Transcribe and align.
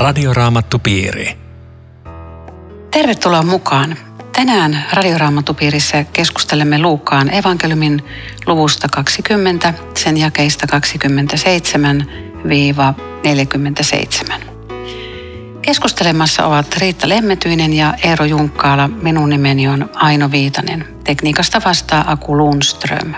Radioraamattupiiri. 0.00 1.36
Tervetuloa 2.90 3.42
mukaan. 3.42 3.96
Tänään 4.32 4.84
Radioraamattupiirissä 4.92 6.04
keskustelemme 6.04 6.78
Luukkaan 6.78 7.34
evankeliumin 7.34 8.04
luvusta 8.46 8.88
20, 8.88 9.74
sen 9.96 10.16
jakeista 10.16 10.66
27-47. 14.36 14.42
Keskustelemassa 15.62 16.46
ovat 16.46 16.76
Riitta 16.76 17.08
Lemmetyinen 17.08 17.72
ja 17.72 17.94
Eero 18.04 18.24
Junkkaala. 18.24 18.88
Minun 18.88 19.28
nimeni 19.28 19.68
on 19.68 19.90
Aino 19.94 20.30
Viitanen. 20.30 20.88
Tekniikasta 21.04 21.60
vastaa 21.64 22.04
Aku 22.06 22.38
Lundström. 22.38 23.14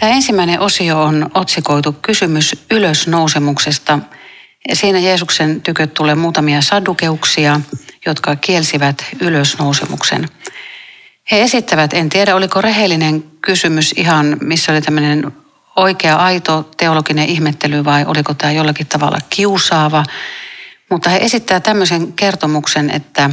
Tämä 0.00 0.12
ensimmäinen 0.12 0.60
osio 0.60 1.02
on 1.02 1.30
otsikoitu 1.34 1.92
kysymys 2.02 2.64
ylösnousemuksesta. 2.70 3.98
Siinä 4.72 4.98
Jeesuksen 4.98 5.60
tykö 5.60 5.86
tulee 5.86 6.14
muutamia 6.14 6.62
sadukeuksia, 6.62 7.60
jotka 8.06 8.36
kielsivät 8.36 9.04
ylösnousemuksen. 9.20 10.28
He 11.30 11.42
esittävät, 11.42 11.94
en 11.94 12.08
tiedä 12.08 12.36
oliko 12.36 12.60
rehellinen 12.60 13.22
kysymys 13.22 13.94
ihan, 13.96 14.36
missä 14.40 14.72
oli 14.72 14.80
tämmöinen 14.80 15.32
oikea, 15.76 16.16
aito 16.16 16.70
teologinen 16.76 17.28
ihmettely 17.28 17.84
vai 17.84 18.04
oliko 18.04 18.34
tämä 18.34 18.52
jollakin 18.52 18.86
tavalla 18.86 19.18
kiusaava. 19.30 20.04
Mutta 20.90 21.10
he 21.10 21.18
esittävät 21.22 21.62
tämmöisen 21.62 22.12
kertomuksen, 22.12 22.90
että 22.90 23.30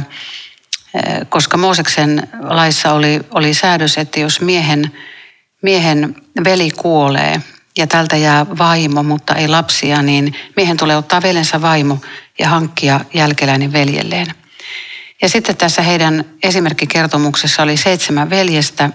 koska 1.28 1.56
Mooseksen 1.56 2.28
laissa 2.42 2.92
oli, 2.92 3.20
oli 3.30 3.54
säädös, 3.54 3.98
että 3.98 4.20
jos 4.20 4.40
miehen, 4.40 4.92
miehen 5.62 6.16
veli 6.44 6.70
kuolee 6.70 7.42
ja 7.78 7.86
tältä 7.86 8.16
jää 8.16 8.46
vaimo, 8.58 9.02
mutta 9.02 9.34
ei 9.34 9.48
lapsia, 9.48 10.02
niin 10.02 10.34
miehen 10.56 10.76
tulee 10.76 10.96
ottaa 10.96 11.22
veljensä 11.22 11.62
vaimo 11.62 11.98
ja 12.38 12.48
hankkia 12.48 13.00
jälkeläinen 13.14 13.72
veljelleen. 13.72 14.26
Ja 15.22 15.28
sitten 15.28 15.56
tässä 15.56 15.82
heidän 15.82 16.24
esimerkkikertomuksessa 16.42 17.62
oli 17.62 17.76
seitsemän 17.76 18.30
veljestä, 18.30 18.90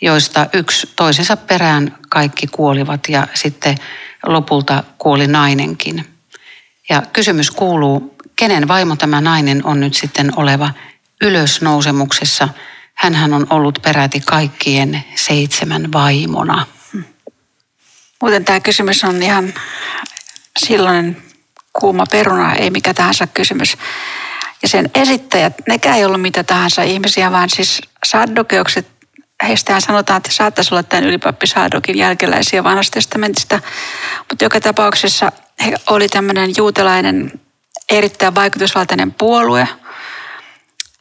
joista 0.00 0.46
yksi 0.52 0.92
toisensa 0.96 1.36
perään 1.36 1.98
kaikki 2.08 2.46
kuolivat 2.46 3.08
ja 3.08 3.26
sitten 3.34 3.76
lopulta 4.26 4.84
kuoli 4.98 5.26
nainenkin. 5.26 6.06
Ja 6.88 7.02
kysymys 7.12 7.50
kuuluu, 7.50 8.14
kenen 8.36 8.68
vaimo 8.68 8.96
tämä 8.96 9.20
nainen 9.20 9.66
on 9.66 9.80
nyt 9.80 9.94
sitten 9.94 10.38
oleva 10.38 10.70
ylösnousemuksessa? 11.20 12.48
Hänhän 12.94 13.34
on 13.34 13.46
ollut 13.50 13.78
peräti 13.82 14.20
kaikkien 14.20 15.04
seitsemän 15.14 15.92
vaimona. 15.92 16.66
Muuten 18.22 18.44
tämä 18.44 18.60
kysymys 18.60 19.04
on 19.04 19.22
ihan 19.22 19.54
silloin 20.58 21.22
kuuma 21.72 22.04
peruna, 22.10 22.54
ei 22.54 22.70
mikä 22.70 22.94
tahansa 22.94 23.26
kysymys. 23.26 23.76
Ja 24.62 24.68
sen 24.68 24.90
esittäjät, 24.94 25.54
nekään 25.68 25.96
ei 25.98 26.04
ollut 26.04 26.22
mitä 26.22 26.44
tahansa 26.44 26.82
ihmisiä, 26.82 27.32
vaan 27.32 27.50
siis 27.50 27.80
saddokeukset, 28.04 28.86
heistähän 29.42 29.82
sanotaan, 29.82 30.16
että 30.16 30.32
saattaisi 30.32 30.74
olla 30.74 30.82
tämän 30.82 31.04
ylipappi 31.04 31.46
Saadokin 31.46 31.98
jälkeläisiä 31.98 32.64
vanhasta 32.64 32.94
testamentista. 32.94 33.60
Mutta 34.28 34.44
joka 34.44 34.60
tapauksessa 34.60 35.32
he 35.64 35.74
oli 35.86 36.08
tämmöinen 36.08 36.50
juutalainen 36.56 37.40
erittäin 37.88 38.34
vaikutusvaltainen 38.34 39.14
puolue. 39.14 39.68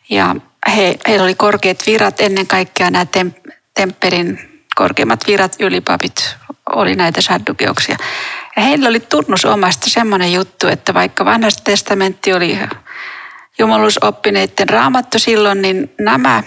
Ja 0.10 0.36
he, 0.76 0.98
heillä 1.08 1.24
oli 1.24 1.36
korkeat 1.36 1.84
virat, 1.88 2.22
ennen 2.22 2.48
kaikkea 2.48 2.90
nämä 2.90 3.06
tem, 3.06 3.32
tempperin 3.74 4.64
korkeimmat 4.76 5.28
virat, 5.28 5.56
ylipapit, 5.60 6.39
oli 6.76 6.96
näitä 6.96 7.22
saddukeuksia. 7.22 7.98
Ja 8.56 8.62
heillä 8.62 8.90
oli 8.90 9.00
tunnus 9.00 9.46
omasta 9.46 9.90
semmoinen 9.90 10.34
juttu, 10.34 10.68
että 10.68 10.94
vaikka 10.94 11.26
vanhasta 11.26 11.64
testamentti 11.64 12.34
oli 12.34 12.60
jumalusoppineiden 13.60 14.70
raamattu 14.70 15.20
silloin, 15.20 15.62
niin 15.62 15.92
nämä 16.00 16.44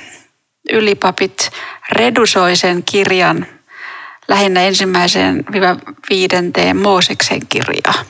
ylipapit 0.73 1.51
redusoi 1.93 2.57
sen 2.57 2.83
kirjan 2.83 3.47
lähinnä 4.29 4.61
ensimmäiseen 4.61 5.45
viidenteen 6.11 6.77
Mooseksen 6.77 7.47
kirjaa. 7.49 8.05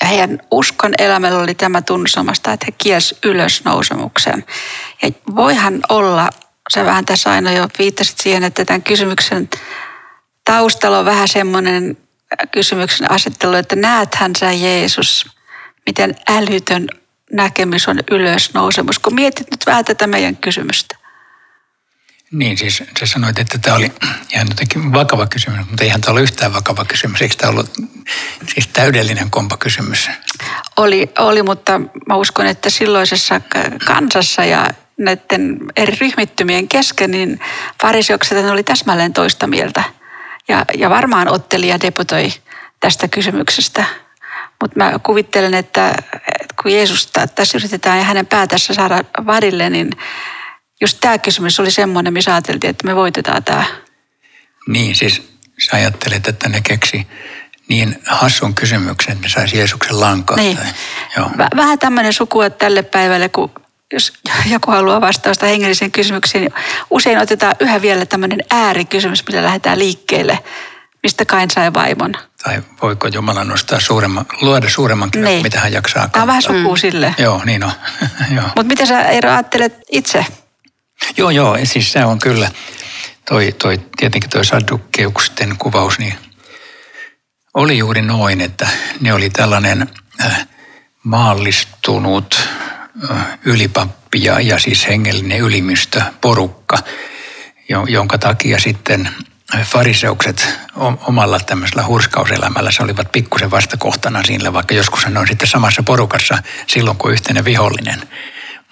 Ja 0.00 0.06
heidän 0.06 0.40
uskon 0.50 0.92
elämällä 0.98 1.38
oli 1.38 1.54
tämä 1.54 1.82
tunnusomasta, 1.82 2.52
että 2.52 2.66
he 2.66 2.72
kiels 2.78 3.14
ylösnousemuksen. 3.24 4.44
Ja 5.02 5.10
voihan 5.36 5.80
olla, 5.88 6.30
se 6.70 6.84
vähän 6.84 7.04
tässä 7.04 7.30
aina 7.30 7.52
jo 7.52 7.68
viittasit 7.78 8.18
siihen, 8.18 8.44
että 8.44 8.64
tämän 8.64 8.82
kysymyksen 8.82 9.48
taustalla 10.48 10.98
on 10.98 11.04
vähän 11.04 11.28
semmoinen 11.28 11.96
kysymyksen 12.52 13.10
asettelu, 13.10 13.54
että 13.54 13.76
näethän 13.76 14.32
sä 14.38 14.52
Jeesus, 14.52 15.26
miten 15.86 16.16
älytön 16.28 16.88
näkemys 17.32 17.88
on 17.88 18.00
ylösnousemus, 18.10 18.98
kun 18.98 19.14
mietit 19.14 19.50
nyt 19.50 19.66
vähän 19.66 19.84
tätä 19.84 20.06
meidän 20.06 20.36
kysymystä. 20.36 20.96
Niin, 22.32 22.58
siis 22.58 22.82
sä 23.00 23.06
sanoit, 23.06 23.38
että 23.38 23.58
tämä 23.58 23.76
oli 23.76 23.92
ihan 24.34 24.48
jotenkin 24.48 24.92
vakava 24.92 25.26
kysymys, 25.26 25.66
mutta 25.70 25.84
eihän 25.84 26.00
tämä 26.00 26.12
ole 26.12 26.22
yhtään 26.22 26.54
vakava 26.54 26.84
kysymys. 26.84 27.22
Eikö 27.22 27.34
tämä 27.38 27.50
ollut 27.50 27.70
siis 28.54 28.68
täydellinen 28.72 29.30
kompakysymys? 29.30 30.10
Oli, 30.76 31.10
oli, 31.18 31.42
mutta 31.42 31.80
mä 32.06 32.14
uskon, 32.14 32.46
että 32.46 32.70
silloisessa 32.70 33.40
kansassa 33.86 34.44
ja 34.44 34.70
näiden 34.98 35.58
eri 35.76 35.96
ryhmittymien 36.00 36.68
kesken, 36.68 37.10
niin 37.10 37.40
fariseukset 37.82 38.44
oli 38.44 38.62
täsmälleen 38.62 39.12
toista 39.12 39.46
mieltä. 39.46 39.97
Ja, 40.48 40.64
ja 40.78 40.90
varmaan 40.90 41.28
otteli 41.28 41.68
ja 41.68 41.80
deputoi 41.80 42.32
tästä 42.80 43.08
kysymyksestä. 43.08 43.84
Mutta 44.60 44.76
mä 44.76 44.92
kuvittelen, 45.02 45.54
että 45.54 45.94
kun 46.62 46.72
Jeesus 46.72 47.12
tässä 47.34 47.58
yritetään 47.58 47.98
ja 47.98 48.04
hänen 48.04 48.26
päätässä 48.26 48.74
saada 48.74 49.04
varille, 49.26 49.70
niin 49.70 49.90
just 50.80 50.98
tämä 51.00 51.18
kysymys 51.18 51.60
oli 51.60 51.70
semmoinen, 51.70 52.12
missä 52.12 52.34
ajateltiin, 52.34 52.70
että 52.70 52.86
me 52.86 52.96
voitetaan 52.96 53.44
tämä. 53.44 53.64
Niin, 54.68 54.96
siis 54.96 55.22
sä 55.58 55.76
ajattelet, 55.76 56.28
että 56.28 56.48
ne 56.48 56.60
keksi 56.60 57.06
niin 57.68 58.02
hassun 58.06 58.54
kysymyksen, 58.54 59.12
että 59.12 59.26
ne 59.26 59.28
saisi 59.28 59.58
Jeesuksen 59.58 60.00
lankaan. 60.00 60.40
Niin. 60.40 60.58
Joo. 61.16 61.30
Vähän 61.56 61.78
tämmöinen 61.78 62.12
sukua 62.12 62.50
tälle 62.50 62.82
päivälle, 62.82 63.28
kun 63.28 63.50
jos 63.92 64.12
joku 64.46 64.70
haluaa 64.70 65.00
vastausta 65.00 65.46
hengelliseen 65.46 65.92
kysymykseen, 65.92 66.44
niin 66.44 66.54
usein 66.90 67.18
otetaan 67.18 67.54
yhä 67.60 67.82
vielä 67.82 68.06
tämmöinen 68.06 68.40
äärikysymys, 68.50 69.24
millä 69.28 69.42
lähdetään 69.42 69.78
liikkeelle. 69.78 70.38
Mistä 71.02 71.24
Kain 71.24 71.50
sai 71.50 71.74
vaimon? 71.74 72.14
Tai 72.42 72.62
voiko 72.82 73.08
Jumala 73.08 73.44
nostaa 73.44 73.80
suuremman, 73.80 74.26
luoda 74.40 74.70
suuremman 74.70 75.10
kirjan, 75.10 75.32
niin. 75.32 75.42
mitä 75.42 75.60
hän 75.60 75.72
jaksaa 75.72 76.08
Tämä 76.08 76.22
on 76.22 76.26
vähän 76.26 76.42
sukuu 76.42 76.74
mm. 76.74 76.80
sille. 76.80 77.14
Joo, 77.18 77.42
niin 77.44 77.64
on. 77.64 77.72
Mutta 78.44 78.62
mitä 78.62 78.86
sä 78.86 79.02
Eero 79.02 79.30
ajattelet 79.30 79.74
itse? 79.92 80.26
Joo, 81.16 81.30
joo, 81.30 81.58
siis 81.64 81.92
se 81.92 82.04
on 82.04 82.18
kyllä, 82.18 82.50
toi, 83.28 83.52
toi, 83.52 83.80
tietenkin 83.96 84.30
toi 84.30 84.44
saddukkeusten 84.44 85.56
kuvaus, 85.58 85.98
niin 85.98 86.14
oli 87.54 87.78
juuri 87.78 88.02
noin, 88.02 88.40
että 88.40 88.68
ne 89.00 89.12
oli 89.12 89.30
tällainen 89.30 89.88
äh, 90.24 90.48
maallistunut 91.04 92.48
ylipappi 93.44 94.24
ja, 94.24 94.40
ja 94.40 94.58
siis 94.58 94.88
hengellinen 94.88 95.38
ylimystö, 95.38 96.02
porukka, 96.20 96.78
jonka 97.88 98.18
takia 98.18 98.58
sitten 98.58 99.10
fariseukset 99.64 100.58
omalla 101.06 101.40
tämmöisellä 101.40 101.86
hurskauselämällä 101.86 102.70
se 102.70 102.82
olivat 102.82 103.12
pikkusen 103.12 103.50
vastakohtana 103.50 104.22
siinä, 104.22 104.52
vaikka 104.52 104.74
joskus 104.74 105.06
ne 105.06 105.20
on 105.20 105.28
sitten 105.28 105.48
samassa 105.48 105.82
porukassa 105.82 106.42
silloin 106.66 106.96
kuin 106.96 107.12
yhteinen 107.12 107.44
vihollinen. 107.44 108.08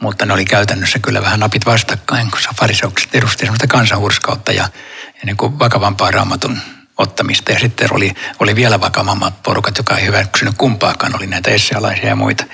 Mutta 0.00 0.26
ne 0.26 0.32
oli 0.32 0.44
käytännössä 0.44 0.98
kyllä 0.98 1.22
vähän 1.22 1.40
napit 1.40 1.66
vastakkain, 1.66 2.30
kun 2.30 2.40
fariseukset 2.58 3.14
edustivat 3.14 3.38
semmoista 3.38 3.66
kansanhurskautta 3.66 4.52
ja, 4.52 4.62
ja 5.06 5.26
niin 5.26 5.36
kuin 5.36 5.58
vakavampaa 5.58 6.10
raamatun 6.10 6.58
ottamista. 6.98 7.52
Ja 7.52 7.58
sitten 7.58 7.88
oli, 7.92 8.14
oli 8.38 8.56
vielä 8.56 8.80
vakavammat 8.80 9.42
porukat, 9.42 9.78
joka 9.78 9.96
ei 9.96 10.06
hyväksynyt 10.06 10.54
kumpaakaan, 10.58 11.16
oli 11.16 11.26
näitä 11.26 11.50
essealaisia 11.50 12.08
ja 12.08 12.16
muita. 12.16 12.44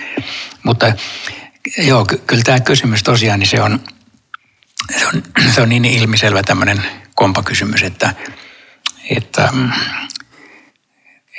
Mutta 0.62 0.92
joo, 1.78 2.06
kyllä 2.26 2.42
tämä 2.42 2.60
kysymys 2.60 3.02
tosiaan, 3.02 3.38
niin 3.38 3.48
se 3.48 3.62
on, 3.62 3.80
se 4.98 5.06
on, 5.06 5.22
se 5.54 5.60
on 5.62 5.68
niin 5.68 5.84
ilmiselvä 5.84 6.42
tämmöinen 6.42 6.82
kompakysymys, 7.14 7.82
että, 7.82 8.14
että, 9.10 9.52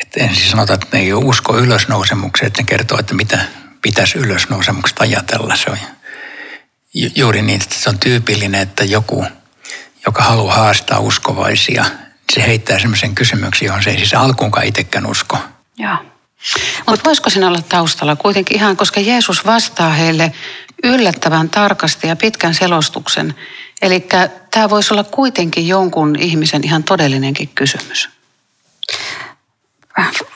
että 0.01 0.19
ensin 0.19 0.49
sanotaan, 0.49 0.79
että 0.83 0.97
ne 0.97 1.03
ei 1.03 1.13
usko 1.13 1.57
ylösnousemukseen, 1.57 2.47
että 2.47 2.61
ne 2.61 2.65
kertoo, 2.65 2.99
että 2.99 3.13
mitä 3.13 3.45
pitäisi 3.81 4.17
ylösnousemuksesta 4.17 5.03
ajatella. 5.03 5.55
Se 5.55 5.69
on 5.69 5.77
juuri 6.93 7.41
niin, 7.41 7.61
että 7.61 7.75
se 7.75 7.89
on 7.89 7.99
tyypillinen, 7.99 8.61
että 8.61 8.83
joku, 8.83 9.25
joka 10.05 10.23
haluaa 10.23 10.55
haastaa 10.55 10.99
uskovaisia, 10.99 11.85
se 12.33 12.41
heittää 12.41 12.79
sellaisen 12.79 13.15
kysymyksen, 13.15 13.65
johon 13.65 13.83
se 13.83 13.89
ei 13.89 13.97
siis 13.97 14.13
alkuunkaan 14.13 14.65
itsekään 14.65 15.05
usko. 15.05 15.39
Joo. 15.77 16.12
Mutta 16.87 17.05
voisiko 17.05 17.29
siinä 17.29 17.47
olla 17.47 17.61
taustalla 17.69 18.15
kuitenkin 18.15 18.57
ihan, 18.57 18.77
koska 18.77 18.99
Jeesus 18.99 19.45
vastaa 19.45 19.89
heille 19.89 20.31
yllättävän 20.83 21.49
tarkasti 21.49 22.07
ja 22.07 22.15
pitkän 22.15 22.53
selostuksen. 22.53 23.35
Eli 23.81 24.07
tämä 24.51 24.69
voisi 24.69 24.93
olla 24.93 25.03
kuitenkin 25.03 25.67
jonkun 25.67 26.15
ihmisen 26.19 26.63
ihan 26.63 26.83
todellinenkin 26.83 27.49
kysymys. 27.55 28.09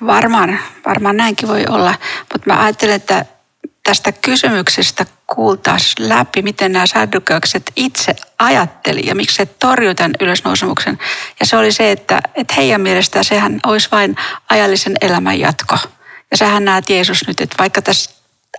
varmaan, 0.05 0.59
varmaan 0.85 1.17
näinkin 1.17 1.47
voi 1.47 1.65
olla, 1.69 1.95
mutta 2.33 2.53
mä 2.53 2.63
ajattelen, 2.63 2.95
että 2.95 3.25
tästä 3.83 4.11
kysymyksestä 4.11 5.05
kuultaisiin 5.27 6.09
läpi, 6.09 6.41
miten 6.41 6.71
nämä 6.71 6.87
saddukeukset 6.87 7.71
itse 7.75 8.15
ajatteli 8.39 9.01
ja 9.05 9.15
miksi 9.15 9.35
se 9.35 9.45
torjui 9.45 9.95
tämän 9.95 10.11
ylösnousemuksen. 10.19 10.99
Ja 11.39 11.45
se 11.45 11.57
oli 11.57 11.71
se, 11.71 11.91
että, 11.91 12.21
että 12.35 12.53
heidän 12.53 12.81
mielestään 12.81 13.25
sehän 13.25 13.59
olisi 13.65 13.89
vain 13.91 14.15
ajallisen 14.49 14.95
elämän 15.01 15.39
jatko. 15.39 15.77
Ja 16.31 16.37
sähän 16.37 16.65
näet 16.65 16.89
Jeesus 16.89 17.27
nyt, 17.27 17.41
että 17.41 17.55
vaikka 17.59 17.81
tässä 17.81 18.11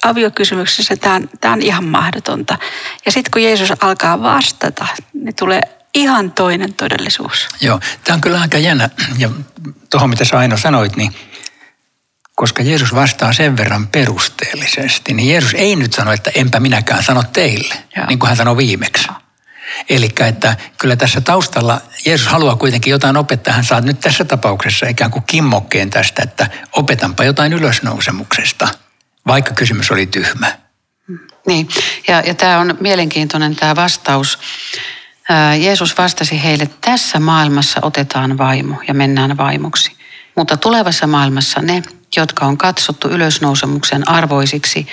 aviokysymyksessä 0.04 0.96
tämä 0.96 1.14
on, 1.14 1.30
tämä 1.40 1.54
on 1.54 1.62
ihan 1.62 1.84
mahdotonta. 1.84 2.58
Ja 3.06 3.12
sitten 3.12 3.30
kun 3.30 3.42
Jeesus 3.42 3.72
alkaa 3.80 4.22
vastata, 4.22 4.86
niin 5.12 5.34
tulee 5.34 5.60
ihan 5.94 6.32
toinen 6.32 6.74
todellisuus. 6.74 7.48
Joo, 7.60 7.80
tämä 8.04 8.14
on 8.14 8.20
kyllä 8.20 8.40
aika 8.40 8.58
jännä. 8.58 8.90
Ja 9.18 9.30
tuohon 9.90 10.10
mitä 10.10 10.24
sä 10.24 10.38
Aino 10.38 10.56
sanoit, 10.56 10.96
niin 10.96 11.14
koska 12.34 12.62
Jeesus 12.62 12.94
vastaa 12.94 13.32
sen 13.32 13.56
verran 13.56 13.86
perusteellisesti, 13.86 15.14
niin 15.14 15.28
Jeesus 15.28 15.54
ei 15.54 15.76
nyt 15.76 15.92
sano, 15.92 16.12
että 16.12 16.30
enpä 16.34 16.60
minäkään 16.60 17.02
sano 17.02 17.22
teille, 17.32 17.74
Joo. 17.96 18.06
niin 18.06 18.18
kuin 18.18 18.28
hän 18.28 18.36
sanoi 18.36 18.56
viimeksi. 18.56 19.08
Eli 19.88 20.08
että 20.28 20.56
kyllä 20.78 20.96
tässä 20.96 21.20
taustalla 21.20 21.80
Jeesus 22.06 22.26
haluaa 22.26 22.56
kuitenkin 22.56 22.90
jotain 22.90 23.16
opettaa. 23.16 23.54
Hän 23.54 23.64
saa 23.64 23.80
nyt 23.80 24.00
tässä 24.00 24.24
tapauksessa 24.24 24.88
ikään 24.88 25.10
kuin 25.10 25.24
kimmokkeen 25.26 25.90
tästä, 25.90 26.22
että 26.22 26.50
opetanpa 26.72 27.24
jotain 27.24 27.52
ylösnousemuksesta, 27.52 28.68
vaikka 29.26 29.54
kysymys 29.54 29.90
oli 29.90 30.06
tyhmä. 30.06 30.58
Niin, 31.46 31.68
ja, 32.08 32.20
ja 32.20 32.34
tämä 32.34 32.58
on 32.58 32.76
mielenkiintoinen 32.80 33.56
tämä 33.56 33.76
vastaus. 33.76 34.38
Jeesus 35.58 35.98
vastasi 35.98 36.42
heille, 36.42 36.68
tässä 36.80 37.20
maailmassa 37.20 37.80
otetaan 37.82 38.38
vaimo 38.38 38.82
ja 38.88 38.94
mennään 38.94 39.36
vaimoksi. 39.36 39.92
Mutta 40.36 40.56
tulevassa 40.56 41.06
maailmassa 41.06 41.60
ne, 41.60 41.82
jotka 42.16 42.46
on 42.46 42.58
katsottu 42.58 43.08
ylösnousemuksen 43.08 44.08
arvoisiksi, 44.08 44.86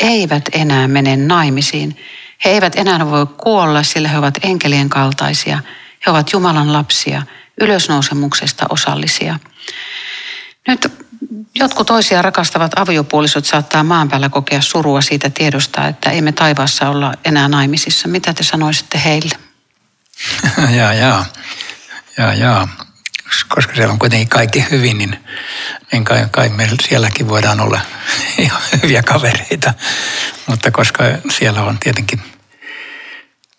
eivät 0.00 0.48
enää 0.52 0.88
mene 0.88 1.16
naimisiin. 1.16 1.96
He 2.44 2.50
eivät 2.50 2.76
enää 2.76 3.10
voi 3.10 3.26
kuolla, 3.26 3.82
sillä 3.82 4.08
he 4.08 4.18
ovat 4.18 4.38
enkelien 4.42 4.88
kaltaisia. 4.88 5.58
He 6.06 6.10
ovat 6.10 6.32
Jumalan 6.32 6.72
lapsia, 6.72 7.22
ylösnousemuksesta 7.60 8.66
osallisia. 8.70 9.38
Nyt 10.68 10.92
jotkut 11.54 11.86
toisia 11.86 12.22
rakastavat 12.22 12.78
aviopuolisot 12.78 13.44
saattaa 13.44 13.84
maan 13.84 14.08
päällä 14.08 14.28
kokea 14.28 14.62
surua 14.62 15.00
siitä 15.00 15.30
tiedosta, 15.30 15.88
että 15.88 16.10
emme 16.10 16.32
taivaassa 16.32 16.88
olla 16.88 17.14
enää 17.24 17.48
naimisissa. 17.48 18.08
Mitä 18.08 18.34
te 18.34 18.42
sanoisitte 18.42 19.00
heille? 19.04 19.34
Jaa, 20.76 20.94
jaa. 20.94 21.26
Jaa, 22.18 22.34
jaa 22.34 22.68
koska 23.48 23.74
siellä 23.74 23.92
on 23.92 23.98
kuitenkin 23.98 24.28
kaikki 24.28 24.66
hyvin, 24.70 24.98
niin, 24.98 25.18
niin 25.92 26.04
kai, 26.04 26.26
kai 26.30 26.48
me 26.48 26.68
sielläkin 26.88 27.28
voidaan 27.28 27.60
olla 27.60 27.80
ihan 28.38 28.62
hyviä 28.82 29.02
kavereita. 29.02 29.74
Mutta 30.46 30.70
koska 30.70 31.04
siellä 31.30 31.62
on 31.62 31.78
tietenkin 31.78 32.22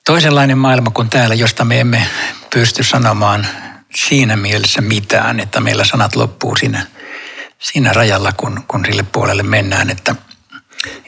toisenlainen 0.05 0.57
maailma 0.57 0.91
kuin 0.91 1.09
täällä, 1.09 1.35
josta 1.35 1.65
me 1.65 1.79
emme 1.79 2.07
pysty 2.53 2.83
sanomaan 2.83 3.47
siinä 3.95 4.35
mielessä 4.35 4.81
mitään, 4.81 5.39
että 5.39 5.59
meillä 5.59 5.83
sanat 5.83 6.15
loppuu 6.15 6.55
siinä, 6.55 6.87
siinä 7.59 7.93
rajalla, 7.93 8.31
kun, 8.31 8.63
kun 8.67 8.85
sille 8.85 9.03
puolelle 9.03 9.43
mennään, 9.43 9.89
että, 9.89 10.15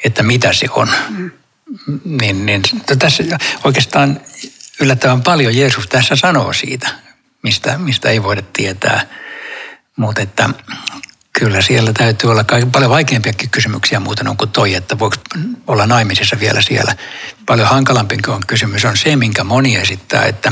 että 0.03 0.23
mitä 0.23 0.53
se 0.53 0.67
on. 0.69 0.89
Mm. 1.09 1.31
Niin, 2.05 2.45
niin 2.45 2.61
tässä 2.99 3.23
oikeastaan 3.63 4.21
yllättävän 4.79 5.23
paljon 5.23 5.55
Jeesus 5.55 5.87
tässä 5.87 6.15
sanoo 6.15 6.53
siitä 6.53 7.05
mistä, 7.45 7.77
mistä 7.77 8.09
ei 8.09 8.23
voida 8.23 8.41
tietää. 8.53 9.05
Mutta 9.95 10.21
että 10.21 10.49
kyllä 11.39 11.61
siellä 11.61 11.93
täytyy 11.93 12.31
olla 12.31 12.45
paljon 12.71 12.91
vaikeampiakin 12.91 13.49
kysymyksiä 13.49 13.99
muuten 13.99 14.27
on 14.27 14.37
kuin 14.37 14.51
toi, 14.51 14.73
että 14.73 14.99
voiko 14.99 15.15
olla 15.67 15.87
naimisissa 15.87 16.39
vielä 16.39 16.61
siellä. 16.61 16.95
Paljon 17.45 17.67
hankalampi 17.67 18.17
on 18.27 18.41
kysymys 18.47 18.85
on 18.85 18.97
se, 18.97 19.15
minkä 19.15 19.43
moni 19.43 19.75
esittää, 19.75 20.23
että, 20.23 20.51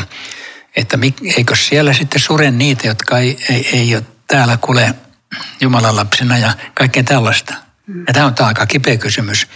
että 0.76 1.00
eikö 1.38 1.56
siellä 1.56 1.94
sitten 1.94 2.22
sure 2.22 2.52
niitä, 2.52 2.88
jotka 2.88 3.20
ei, 3.20 3.38
ei, 3.50 3.70
ei 3.74 3.96
ole 3.96 4.04
täällä 4.28 4.58
kuule 4.58 4.94
Jumalan 5.62 5.96
lapsina 5.96 6.38
ja 6.38 6.54
kaikkea 6.74 7.04
tällaista. 7.04 7.54
Ja 8.08 8.14
tämä 8.14 8.26
on 8.26 8.34
aika 8.40 8.66
kipeä 8.66 8.98
kysymys, 8.98 9.48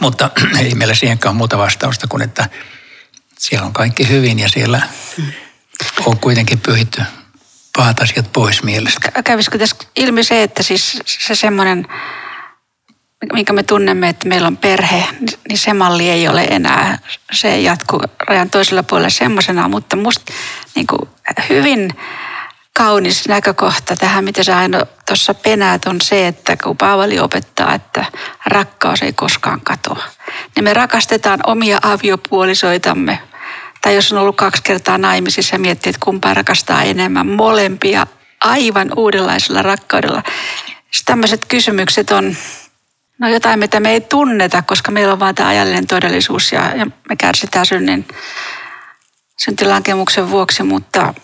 mutta 0.00 0.30
ei 0.60 0.74
meillä 0.74 0.94
siihenkään 0.94 1.36
muuta 1.36 1.58
vastausta 1.58 2.06
kuin, 2.06 2.22
että 2.22 2.48
siellä 3.38 3.66
on 3.66 3.72
kaikki 3.72 4.08
hyvin 4.08 4.38
ja 4.38 4.48
siellä 4.48 4.82
on 6.06 6.18
kuitenkin 6.18 6.60
pyhitty 6.60 7.02
pahat 7.76 8.00
asiat 8.00 8.32
pois 8.32 8.62
mielestä. 8.62 9.22
Kävisikö 9.24 9.58
tässä 9.58 9.76
ilmi 9.96 10.24
se, 10.24 10.42
että 10.42 10.62
siis 10.62 10.98
se 11.06 11.34
semmoinen, 11.34 11.86
minkä 13.32 13.52
me 13.52 13.62
tunnemme, 13.62 14.08
että 14.08 14.28
meillä 14.28 14.46
on 14.46 14.56
perhe, 14.56 15.04
niin 15.48 15.58
se 15.58 15.72
malli 15.72 16.10
ei 16.10 16.28
ole 16.28 16.44
enää. 16.44 16.98
Se 17.32 17.52
ei 17.52 17.64
jatku 17.64 18.00
rajan 18.28 18.50
toisella 18.50 18.82
puolella 18.82 19.10
semmoisena, 19.10 19.68
mutta 19.68 19.96
musta 19.96 20.32
niin 20.74 20.86
kuin 20.86 21.08
hyvin 21.48 21.90
kaunis 22.72 23.28
näkökohta 23.28 23.96
tähän, 23.96 24.24
mitä 24.24 24.44
sä 24.44 24.58
aina 24.58 24.86
tuossa 25.06 25.34
penäät, 25.34 25.84
on 25.84 26.00
se, 26.00 26.26
että 26.26 26.56
kun 26.56 26.76
Paavali 26.76 27.20
opettaa, 27.20 27.74
että 27.74 28.04
rakkaus 28.46 29.02
ei 29.02 29.12
koskaan 29.12 29.60
katoa. 29.60 30.02
Niin 30.56 30.64
me 30.64 30.74
rakastetaan 30.74 31.40
omia 31.46 31.78
aviopuolisoitamme 31.82 33.18
tai 33.80 33.94
jos 33.94 34.12
on 34.12 34.18
ollut 34.18 34.36
kaksi 34.36 34.62
kertaa 34.62 34.98
naimisissa 34.98 35.54
ja 35.54 35.58
miettii, 35.58 35.90
että 35.90 36.04
kumpaa 36.04 36.34
rakastaa 36.34 36.82
enemmän, 36.82 37.26
molempia 37.26 38.06
aivan 38.40 38.92
uudenlaisella 38.96 39.62
rakkaudella. 39.62 40.22
Tämmöiset 41.04 41.44
kysymykset 41.44 42.10
on 42.10 42.36
no 43.18 43.28
jotain, 43.28 43.58
mitä 43.58 43.80
me 43.80 43.90
ei 43.90 44.00
tunneta, 44.00 44.62
koska 44.62 44.90
meillä 44.92 45.12
on 45.12 45.20
vain 45.20 45.34
tämä 45.34 45.48
ajallinen 45.48 45.86
todellisuus 45.86 46.52
ja, 46.52 46.76
ja 46.76 46.86
me 47.08 47.16
kärsitään 47.16 47.66
synnin, 47.66 48.08
syntilankemuksen 49.44 50.30
vuoksi, 50.30 50.62
mutta, 50.62 51.14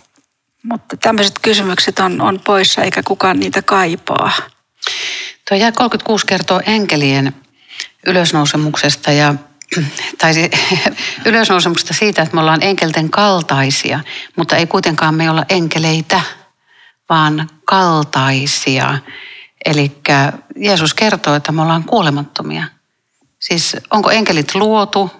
mutta 0.62 0.96
tämmöiset 0.96 1.38
kysymykset 1.42 1.98
on, 1.98 2.20
on 2.20 2.40
poissa 2.44 2.82
eikä 2.82 3.02
kukaan 3.02 3.40
niitä 3.40 3.62
kaipaa. 3.62 4.32
Tuo 5.48 5.58
36 5.74 6.26
kertoo 6.26 6.60
enkelien 6.66 7.34
ylösnousemuksesta 8.06 9.12
ja 9.12 9.34
tai 10.18 10.32
ylösnousemuksesta 11.24 11.94
siitä, 11.94 12.22
että 12.22 12.34
me 12.34 12.40
ollaan 12.40 12.62
enkelten 12.62 13.11
kaltaisia, 13.11 14.00
mutta 14.37 14.56
ei 14.56 14.66
kuitenkaan 14.66 15.14
me 15.14 15.30
olla 15.30 15.44
enkeleitä, 15.49 16.20
vaan 17.08 17.50
kaltaisia. 17.64 18.99
Eli 19.64 19.92
Jeesus 20.56 20.94
kertoo, 20.94 21.35
että 21.35 21.52
me 21.52 21.62
ollaan 21.62 21.85
kuolemattomia. 21.85 22.64
Siis 23.38 23.76
onko 23.90 24.11
enkelit 24.11 24.54
luotu, 24.54 25.11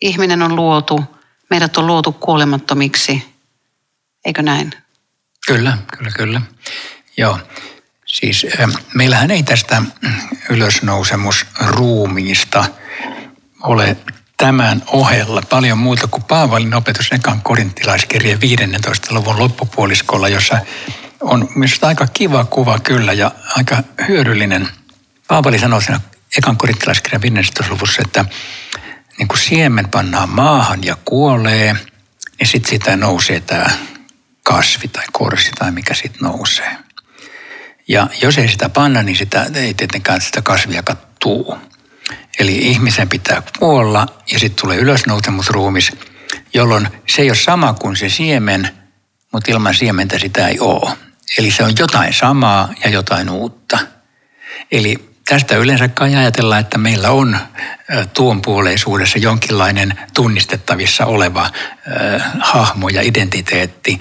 ihminen 0.00 0.42
on 0.42 0.56
luotu, 0.56 1.04
meidät 1.50 1.76
on 1.76 1.86
luotu 1.86 2.12
kuolemattomiksi, 2.12 3.36
eikö 4.24 4.42
näin? 4.42 4.72
Kyllä, 5.46 5.78
kyllä, 5.96 6.10
kyllä. 6.10 6.40
Joo. 7.16 7.38
Siis 8.06 8.46
meillähän 8.94 9.30
ei 9.30 9.42
tästä 9.42 9.82
ylösnousemusruumiista– 10.50 12.64
ole 13.66 13.96
tämän 14.36 14.82
ohella 14.86 15.42
paljon 15.50 15.78
muuta 15.78 16.06
kuin 16.06 16.22
Paavalin 16.22 16.74
opetus 16.74 17.12
ekan 17.12 17.42
korintilaiskirjeen 17.42 18.40
15. 18.40 19.14
luvun 19.14 19.38
loppupuoliskolla, 19.38 20.28
jossa 20.28 20.58
on 21.20 21.48
myös 21.54 21.78
aika 21.82 22.06
kiva 22.06 22.44
kuva 22.44 22.78
kyllä 22.78 23.12
ja 23.12 23.30
aika 23.56 23.82
hyödyllinen. 24.08 24.68
Paavali 25.28 25.58
sanoo 25.58 25.80
siinä 25.80 26.00
ekan 26.38 26.56
korintilaiskirjan 26.56 27.22
15. 27.22 27.74
luvussa, 27.74 28.02
että 28.04 28.24
niin 29.18 29.28
kuin 29.28 29.38
siemen 29.38 29.88
pannaan 29.88 30.28
maahan 30.28 30.84
ja 30.84 30.96
kuolee, 31.04 31.76
niin 32.38 32.46
sitten 32.46 32.70
sitä 32.70 32.96
nousee 32.96 33.40
tämä 33.40 33.66
kasvi 34.42 34.88
tai 34.88 35.04
korsi 35.12 35.50
tai 35.58 35.70
mikä 35.70 35.94
sitten 35.94 36.20
nousee. 36.22 36.76
Ja 37.88 38.08
jos 38.22 38.38
ei 38.38 38.48
sitä 38.48 38.68
panna, 38.68 39.02
niin 39.02 39.16
sitä 39.16 39.46
ei 39.54 39.74
tietenkään 39.74 40.20
sitä 40.20 40.42
kasvia 40.42 40.82
tuu. 41.20 41.58
Eli 42.38 42.58
ihmisen 42.58 43.08
pitää 43.08 43.42
kuolla 43.58 44.06
ja 44.32 44.38
sitten 44.38 44.62
tulee 44.62 44.78
ylösnousemusruumis, 44.78 45.92
jolloin 46.54 46.88
se 47.06 47.22
ei 47.22 47.30
ole 47.30 47.36
sama 47.36 47.74
kuin 47.74 47.96
se 47.96 48.08
siemen, 48.08 48.68
mutta 49.32 49.50
ilman 49.50 49.74
siementä 49.74 50.18
sitä 50.18 50.48
ei 50.48 50.60
ole. 50.60 50.96
Eli 51.38 51.50
se 51.50 51.64
on 51.64 51.72
jotain 51.78 52.12
samaa 52.12 52.72
ja 52.84 52.90
jotain 52.90 53.30
uutta. 53.30 53.78
Eli 54.72 55.08
tästä 55.28 55.56
yleensä 55.56 55.88
kai 55.88 56.16
ajatellaan, 56.16 56.60
että 56.60 56.78
meillä 56.78 57.10
on 57.10 57.38
tuon 58.14 58.42
puoleisuudessa 58.42 59.18
jonkinlainen 59.18 59.94
tunnistettavissa 60.14 61.06
oleva 61.06 61.42
äh, 61.42 62.22
hahmo 62.40 62.88
ja 62.88 63.02
identiteetti, 63.02 64.00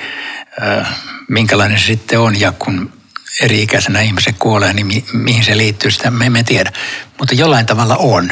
äh, 0.63 0.95
minkälainen 1.27 1.79
se 1.79 1.85
sitten 1.85 2.19
on. 2.19 2.39
Ja 2.39 2.51
kun 2.51 2.93
eri-ikäisenä 3.41 4.01
ihmisen 4.01 4.35
kuolee, 4.35 4.73
niin 4.73 4.87
mi- 4.87 5.05
mihin 5.13 5.43
se 5.43 5.57
liittyy, 5.57 5.91
sitä 5.91 6.11
me 6.11 6.25
emme 6.25 6.43
tiedä. 6.43 6.71
Mutta 7.19 7.35
jollain 7.35 7.65
tavalla 7.65 7.97
on. 7.97 8.31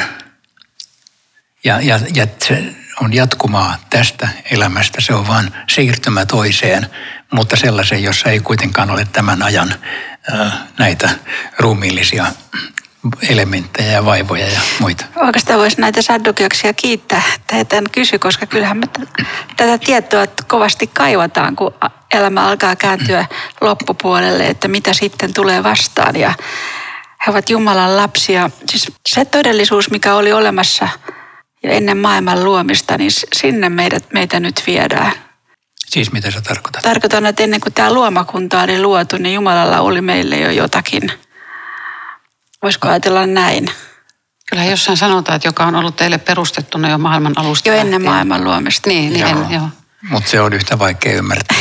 Ja, 1.64 1.80
ja, 1.80 2.00
ja 2.14 2.26
se 2.48 2.64
on 3.00 3.12
jatkumaa 3.12 3.78
tästä 3.90 4.28
elämästä. 4.50 5.00
Se 5.00 5.14
on 5.14 5.26
vain 5.26 5.50
siirtymä 5.70 6.26
toiseen, 6.26 6.90
mutta 7.32 7.56
sellaisen, 7.56 8.02
jossa 8.02 8.30
ei 8.30 8.40
kuitenkaan 8.40 8.90
ole 8.90 9.06
tämän 9.12 9.42
ajan 9.42 9.74
näitä 10.78 11.10
ruumiillisia 11.58 12.26
elementtejä 13.28 13.92
ja 13.92 14.04
vaivoja 14.04 14.46
ja 14.46 14.60
muita. 14.80 15.04
Oikeastaan 15.16 15.60
voisi 15.60 15.80
näitä 15.80 16.02
saddukioksia 16.02 16.72
kiittää, 16.72 17.22
että 17.34 17.56
he 17.56 17.64
tämän 17.64 17.90
kysy, 17.92 18.18
koska 18.18 18.46
kyllähän 18.46 18.76
me 18.76 18.86
tätä 19.56 19.78
tietoa 19.78 20.26
kovasti 20.46 20.86
kaivataan, 20.86 21.56
kun 21.56 21.74
elämä 22.14 22.46
alkaa 22.46 22.76
kääntyä 22.76 23.26
loppupuolelle, 23.60 24.46
että 24.46 24.68
mitä 24.68 24.92
sitten 24.92 25.34
tulee 25.34 25.62
vastaan. 25.62 26.16
Ja 26.16 26.32
he 27.26 27.30
ovat 27.30 27.50
Jumalan 27.50 27.96
lapsia. 27.96 28.50
Siis 28.70 28.92
se 29.08 29.24
todellisuus, 29.24 29.90
mikä 29.90 30.14
oli 30.14 30.32
olemassa 30.32 30.88
jo 31.62 31.70
ennen 31.70 31.96
maailman 31.96 32.44
luomista, 32.44 32.98
niin 32.98 33.10
sinne 33.36 33.68
meidät, 33.68 34.04
meitä 34.12 34.40
nyt 34.40 34.62
viedään. 34.66 35.12
Siis 35.86 36.12
mitä 36.12 36.30
sä 36.30 36.40
tarkoitat? 36.40 36.82
Tarkoitan, 36.82 37.26
että 37.26 37.42
ennen 37.42 37.60
kuin 37.60 37.72
tämä 37.72 37.92
luomakunta 37.92 38.62
oli 38.62 38.82
luotu, 38.82 39.16
niin 39.16 39.34
Jumalalla 39.34 39.80
oli 39.80 40.00
meille 40.00 40.36
jo 40.36 40.50
jotakin. 40.50 41.12
Voisiko 42.64 42.88
ajatella 42.88 43.26
näin? 43.26 43.70
Kyllä 44.50 44.64
jossain 44.64 44.96
sanotaan, 44.96 45.36
että 45.36 45.48
joka 45.48 45.64
on 45.64 45.74
ollut 45.74 45.96
teille 45.96 46.18
perustettuna 46.18 46.90
jo 46.90 46.98
maailman 46.98 47.32
alusta. 47.36 47.68
Jo 47.68 47.74
ennen 47.74 48.02
maailman 48.02 48.44
luomista. 48.44 48.90
Niin, 48.90 49.12
niin 49.12 49.20
joo. 49.20 49.42
En, 49.42 49.50
joo. 49.50 49.68
Mutta 50.10 50.30
se 50.30 50.40
on 50.40 50.52
yhtä 50.52 50.78
vaikea 50.78 51.12
ymmärtää 51.12 51.56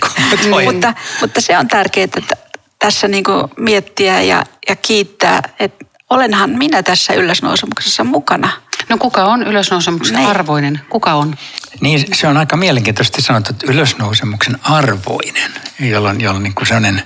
kuin 0.00 0.64
mutta, 0.74 0.94
mutta 1.20 1.40
se 1.40 1.58
on 1.58 1.68
tärkeää, 1.68 2.04
että 2.04 2.36
tässä 2.78 3.08
niin 3.08 3.24
miettiä 3.56 4.22
ja, 4.22 4.44
ja 4.68 4.76
kiittää, 4.76 5.42
että 5.58 5.84
olenhan 6.10 6.50
minä 6.50 6.82
tässä 6.82 7.14
ylösnousemuksessa 7.14 8.04
mukana. 8.04 8.50
No 8.88 8.98
kuka 8.98 9.24
on 9.24 9.42
ylösnousemuksen 9.42 10.16
niin. 10.16 10.28
arvoinen? 10.28 10.80
Kuka 10.88 11.14
on? 11.14 11.34
Niin 11.80 12.06
se 12.14 12.28
on 12.28 12.36
aika 12.36 12.56
mielenkiintoisesti 12.56 13.22
sanottu, 13.22 13.50
että 13.50 13.66
ylösnousemuksen 13.72 14.58
arvoinen, 14.62 15.50
jolloin, 15.80 16.20
jolloin 16.20 16.42
niin 16.42 16.54
kuin 16.54 16.66
sellainen 16.66 17.02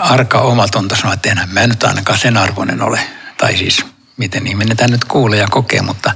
arka 0.00 0.38
omatonta 0.38 0.96
sanoa, 0.96 1.14
että 1.14 1.30
enhän 1.30 1.48
mä 1.52 1.66
nyt 1.66 1.84
ainakaan 1.84 2.18
sen 2.18 2.36
arvoinen 2.36 2.82
ole. 2.82 3.00
Tai 3.38 3.56
siis 3.56 3.86
miten 4.16 4.46
ihminen 4.46 4.76
tämä 4.76 4.88
nyt 4.88 5.04
kuulee 5.04 5.38
ja 5.38 5.48
kokee, 5.50 5.82
mutta, 5.82 6.12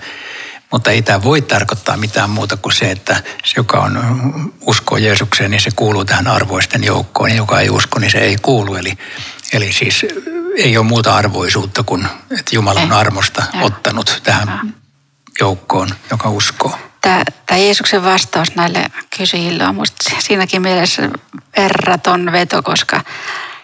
mutta 0.70 0.90
ei 0.90 1.02
tämä 1.02 1.22
voi 1.22 1.42
tarkoittaa 1.42 1.96
mitään 1.96 2.30
muuta 2.30 2.56
kuin 2.56 2.72
se, 2.72 2.90
että 2.90 3.22
se, 3.44 3.52
joka 3.56 3.78
on 3.78 4.52
uskoo 4.60 4.98
Jeesukseen, 4.98 5.50
niin 5.50 5.60
se 5.60 5.70
kuuluu 5.76 6.04
tähän 6.04 6.26
arvoisten 6.26 6.84
joukkoon, 6.84 7.30
ja 7.30 7.36
joka 7.36 7.60
ei 7.60 7.70
usko, 7.70 7.98
niin 7.98 8.10
se 8.10 8.18
ei 8.18 8.36
kuulu. 8.42 8.74
Eli, 8.74 8.98
eli 9.52 9.72
siis 9.72 10.06
ei 10.56 10.76
ole 10.76 10.86
muuta 10.86 11.16
arvoisuutta 11.16 11.82
kuin, 11.82 12.08
että 12.30 12.54
Jumala 12.54 12.80
on 12.80 12.92
armosta 12.92 13.44
ottanut 13.62 14.20
tähän 14.24 14.74
joukkoon, 15.40 15.88
joka 16.10 16.30
uskoo 16.30 16.74
tämä, 17.00 17.22
tämä 17.46 17.58
Jeesuksen 17.58 18.04
vastaus 18.04 18.54
näille 18.54 18.86
kysyjille 19.16 19.66
on 19.66 19.74
minusta 19.74 20.10
siinäkin 20.18 20.62
mielessä 20.62 21.08
verraton 21.56 22.32
veto, 22.32 22.62
koska 22.62 23.00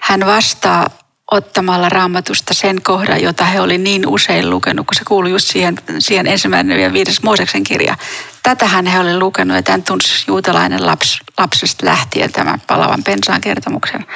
hän 0.00 0.26
vastaa 0.26 0.86
ottamalla 1.30 1.88
raamatusta 1.88 2.54
sen 2.54 2.82
kohdan, 2.82 3.22
jota 3.22 3.44
he 3.44 3.60
oli 3.60 3.78
niin 3.78 4.06
usein 4.06 4.50
lukenut, 4.50 4.86
kun 4.86 4.94
se 4.94 5.04
kuului 5.04 5.30
just 5.30 5.48
siihen, 5.48 5.76
siihen 5.98 6.26
ensimmäinen 6.26 6.80
ja 6.80 6.92
viides 6.92 7.22
Mooseksen 7.22 7.64
kirja. 7.64 7.96
Tätähän 8.42 8.86
he 8.86 9.00
oli 9.00 9.18
lukenut 9.18 9.56
ja 9.56 9.62
tämän 9.62 9.82
tunsi 9.82 10.24
juutalainen 10.26 10.86
laps, 10.86 11.20
lapsesta 11.38 11.86
lähtien 11.86 12.32
tämän 12.32 12.62
palavan 12.66 13.04
pensaan 13.04 13.40
kertomuksen. 13.40 14.06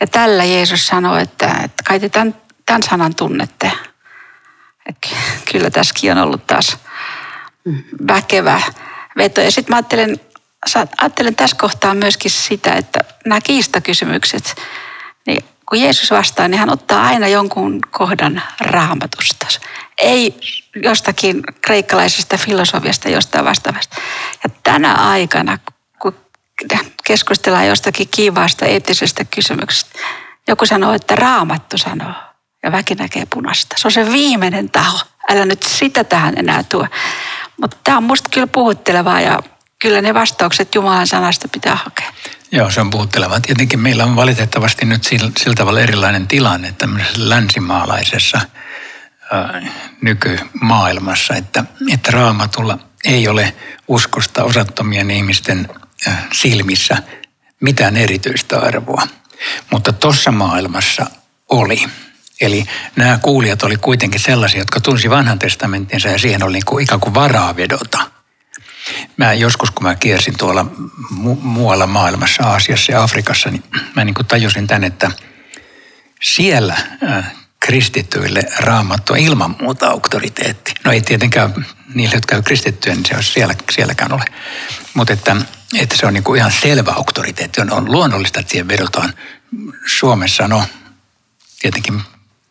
Ja 0.00 0.06
tällä 0.06 0.44
Jeesus 0.44 0.86
sanoi, 0.86 1.22
että, 1.22 1.46
että 1.64 1.82
kai 1.88 2.00
te 2.00 2.08
tämän, 2.08 2.34
tämän 2.66 2.82
sanan 2.82 3.14
tunnette. 3.14 3.72
Että 4.88 5.08
kyllä 5.52 5.70
tässäkin 5.70 6.12
on 6.12 6.18
ollut 6.18 6.46
taas 6.46 6.76
väkevä 8.08 8.60
veto. 9.16 9.40
Ja 9.40 9.50
sitten 9.50 9.72
mä 9.72 9.76
ajattelen, 9.76 10.20
ajattelen 11.00 11.36
tässä 11.36 11.56
kohtaa 11.56 11.94
myöskin 11.94 12.30
sitä, 12.30 12.72
että 12.72 13.00
nämä 13.26 13.40
kiistakysymykset, 13.40 14.54
niin 15.26 15.44
kun 15.68 15.80
Jeesus 15.80 16.10
vastaa, 16.10 16.48
niin 16.48 16.58
hän 16.58 16.70
ottaa 16.70 17.06
aina 17.06 17.28
jonkun 17.28 17.80
kohdan 17.90 18.42
raamatusta. 18.60 19.46
Ei 19.98 20.40
jostakin 20.82 21.42
kreikkalaisesta 21.62 22.36
filosofiasta 22.36 23.08
jostain 23.08 23.44
vastaavasta. 23.44 23.96
Ja 24.44 24.50
tänä 24.62 24.94
aikana, 24.94 25.58
kun 25.98 26.14
keskustellaan 27.04 27.66
jostakin 27.66 28.08
kiivaasta 28.08 28.66
eettisestä 28.66 29.24
kysymyksestä, 29.24 29.98
joku 30.48 30.66
sanoo, 30.66 30.92
että 30.92 31.16
raamattu 31.16 31.78
sanoo 31.78 32.27
ja 32.62 32.72
väki 32.72 32.94
näkee 32.94 33.26
punasta. 33.34 33.76
Se 33.78 33.88
on 33.88 33.92
se 33.92 34.12
viimeinen 34.12 34.70
taho. 34.70 34.98
Älä 35.30 35.44
nyt 35.44 35.62
sitä 35.62 36.04
tähän 36.04 36.34
enää 36.36 36.62
tuo. 36.62 36.86
Mutta 37.60 37.76
tämä 37.84 37.96
on 37.96 38.04
musta 38.04 38.30
kyllä 38.32 38.46
puhuttelevaa 38.46 39.20
ja 39.20 39.42
kyllä 39.78 40.00
ne 40.00 40.14
vastaukset 40.14 40.74
Jumalan 40.74 41.06
sanasta 41.06 41.48
pitää 41.48 41.76
hakea. 41.76 42.12
Joo, 42.52 42.70
se 42.70 42.80
on 42.80 42.90
puhuttelevaa. 42.90 43.40
Tietenkin 43.40 43.80
meillä 43.80 44.04
on 44.04 44.16
valitettavasti 44.16 44.86
nyt 44.86 45.04
sillä, 45.04 45.30
sillä 45.38 45.54
tavalla 45.54 45.80
erilainen 45.80 46.28
tilanne 46.28 46.74
tämmöisessä 46.78 47.28
länsimaalaisessa 47.28 48.40
ää, 49.32 49.62
nykymaailmassa, 50.02 51.34
että, 51.34 51.64
että 51.92 52.10
raamatulla 52.10 52.78
ei 53.04 53.28
ole 53.28 53.54
uskosta 53.88 54.44
osattomien 54.44 55.10
ihmisten 55.10 55.68
ää, 56.06 56.26
silmissä 56.32 57.02
mitään 57.60 57.96
erityistä 57.96 58.60
arvoa. 58.60 59.02
Mutta 59.70 59.92
tuossa 59.92 60.32
maailmassa 60.32 61.06
oli. 61.48 61.86
Eli 62.40 62.66
nämä 62.96 63.18
kuulijat 63.22 63.62
oli 63.62 63.76
kuitenkin 63.76 64.20
sellaisia, 64.20 64.60
jotka 64.60 64.80
tunsi 64.80 65.10
vanhan 65.10 65.38
testamentinsa 65.38 66.08
ja 66.08 66.18
siihen 66.18 66.42
oli 66.42 66.52
niin 66.52 66.64
kuin 66.64 66.82
ikään 66.82 67.00
kuin 67.00 67.14
varaa 67.14 67.56
vedota. 67.56 67.98
Mä 69.16 69.32
joskus, 69.32 69.70
kun 69.70 69.82
mä 69.82 69.94
kiersin 69.94 70.36
tuolla 70.38 70.66
mu- 71.12 71.40
muualla 71.42 71.86
maailmassa, 71.86 72.42
Aasiassa 72.42 72.92
ja 72.92 73.02
Afrikassa, 73.02 73.50
niin 73.50 73.62
mä 73.96 74.04
niin 74.04 74.14
kuin 74.14 74.26
tajusin 74.26 74.66
tämän, 74.66 74.84
että 74.84 75.10
siellä 76.22 76.76
äh, 77.08 77.32
kristittyille 77.60 78.42
raamattu 78.58 79.12
on 79.12 79.18
ilman 79.18 79.56
muuta 79.60 79.88
auktoriteetti. 79.88 80.74
No 80.84 80.92
ei 80.92 81.00
tietenkään 81.00 81.66
niille, 81.94 82.14
jotka 82.14 82.36
on 82.36 82.44
kristittyjä, 82.44 82.94
niin 82.94 83.06
se 83.06 83.14
olisi 83.14 83.32
siellä, 83.32 83.54
sielläkään 83.70 84.12
ole. 84.12 84.24
Mutta 84.94 85.12
että, 85.12 85.36
että 85.78 85.96
se 85.96 86.06
on 86.06 86.14
niin 86.14 86.24
kuin 86.24 86.38
ihan 86.38 86.52
selvä 86.52 86.92
auktoriteetti. 86.92 87.60
On, 87.60 87.72
on 87.72 87.92
luonnollista, 87.92 88.40
että 88.40 88.50
siihen 88.50 88.68
vedotaan. 88.68 89.14
Suomessa, 89.86 90.48
no 90.48 90.64
tietenkin 91.60 92.02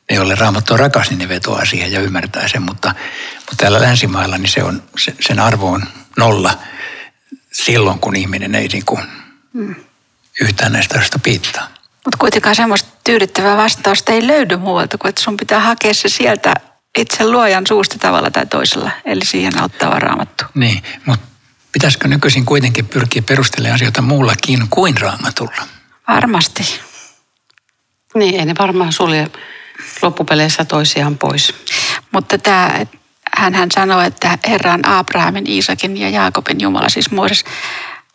ne, 0.09 0.15
joille 0.15 0.35
raamattu 0.35 0.73
on 0.73 0.79
rakas, 0.79 1.09
niin 1.09 1.19
ne 1.19 1.29
vetoaa 1.29 1.65
siihen 1.65 1.91
ja 1.91 1.99
ymmärtää 1.99 2.47
sen, 2.47 2.61
mutta, 2.61 2.95
mutta 3.35 3.55
täällä 3.57 3.81
länsimailla 3.81 4.37
niin 4.37 4.49
se 4.49 4.63
on, 4.63 4.83
se, 4.97 5.15
sen 5.19 5.39
arvo 5.39 5.71
on 5.71 5.83
nolla 6.17 6.57
silloin, 7.53 7.99
kun 7.99 8.15
ihminen 8.15 8.55
ei 8.55 8.67
niin 8.67 8.85
kuin 8.85 9.01
hmm. 9.53 9.75
yhtään 10.41 10.71
näistä 10.71 10.93
asioista 10.93 11.19
piittaa. 11.19 11.67
Mutta 12.05 12.17
kuitenkaan 12.17 12.55
semmoista 12.55 12.89
tyydyttävää 13.03 13.57
vastausta 13.57 14.11
ei 14.11 14.27
löydy 14.27 14.57
muualta 14.57 14.97
kuin, 14.97 15.09
että 15.09 15.21
sun 15.21 15.37
pitää 15.37 15.59
hakea 15.59 15.93
se 15.93 16.09
sieltä 16.09 16.53
itse 16.97 17.29
luojan 17.29 17.67
suusta 17.67 17.95
tavalla 17.99 18.31
tai 18.31 18.45
toisella, 18.45 18.91
eli 19.05 19.25
siihen 19.25 19.61
auttava 19.61 19.99
raamattu. 19.99 20.43
Niin, 20.53 20.83
mutta 21.05 21.27
pitäisikö 21.71 22.07
nykyisin 22.07 22.45
kuitenkin 22.45 22.87
pyrkiä 22.87 23.21
perustelemaan 23.21 23.75
asioita 23.75 24.01
muullakin 24.01 24.67
kuin 24.69 24.97
raamatulla? 24.97 25.67
Varmasti. 26.07 26.79
Niin, 28.15 28.39
ei 28.39 28.45
ne 28.45 28.53
varmaan 28.59 28.93
sulje 28.93 29.31
loppupeleissä 30.01 30.65
toisiaan 30.65 31.17
pois. 31.17 31.53
Mutta 32.11 32.37
tämä, 32.37 32.85
hän, 33.35 33.53
hän 33.53 33.71
sanoi, 33.71 34.05
että 34.05 34.37
Herra 34.47 34.73
on 34.73 34.87
Abrahamin, 34.87 35.47
Iisakin 35.47 35.97
ja 35.97 36.09
Jaakobin 36.09 36.61
Jumala. 36.61 36.89
Siis 36.89 37.11
Mooses, 37.11 37.45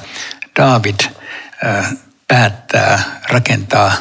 David 0.56 1.00
päättää 2.28 3.22
rakentaa 3.30 3.94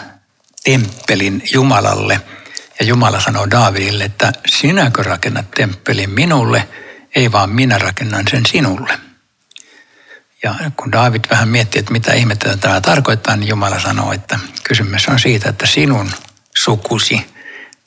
temppelin 0.64 1.42
Jumalalle– 1.52 2.20
ja 2.82 2.86
Jumala 2.86 3.20
sanoo 3.20 3.50
Daavidille, 3.50 4.04
että 4.04 4.32
sinäkö 4.46 5.02
rakennat 5.02 5.50
temppelin 5.50 6.10
minulle, 6.10 6.68
ei 7.14 7.32
vaan 7.32 7.50
minä 7.50 7.78
rakennan 7.78 8.24
sen 8.30 8.46
sinulle. 8.46 8.98
Ja 10.42 10.54
kun 10.76 10.92
Daavid 10.92 11.24
vähän 11.30 11.48
miettii, 11.48 11.78
että 11.78 11.92
mitä 11.92 12.12
ihmettä 12.12 12.56
tämä 12.56 12.80
tarkoittaa, 12.80 13.36
niin 13.36 13.48
Jumala 13.48 13.80
sanoo, 13.80 14.12
että 14.12 14.38
kysymys 14.64 15.08
on 15.08 15.18
siitä, 15.18 15.48
että 15.48 15.66
sinun 15.66 16.10
sukusi 16.56 17.26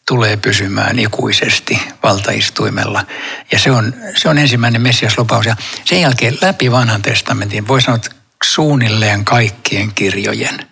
tulee 0.08 0.38
pysymään 0.38 1.00
ikuisesti 1.00 1.82
valtaistuimella. 2.04 3.06
Ja 3.52 3.60
se 3.60 3.72
on, 3.72 3.94
se 4.18 4.30
on 4.30 4.38
ensimmäinen 4.38 4.82
Messias-lupaus. 4.82 5.46
Ja 5.46 5.56
sen 5.86 6.02
jälkeen 6.02 6.38
läpi 6.42 6.72
vanhan 6.72 7.02
testamentin, 7.02 7.68
voi 7.68 7.82
sanoa, 7.82 7.96
että 7.96 8.10
suunnilleen 8.56 9.26
kaikkien 9.26 9.92
kirjojen, 9.94 10.68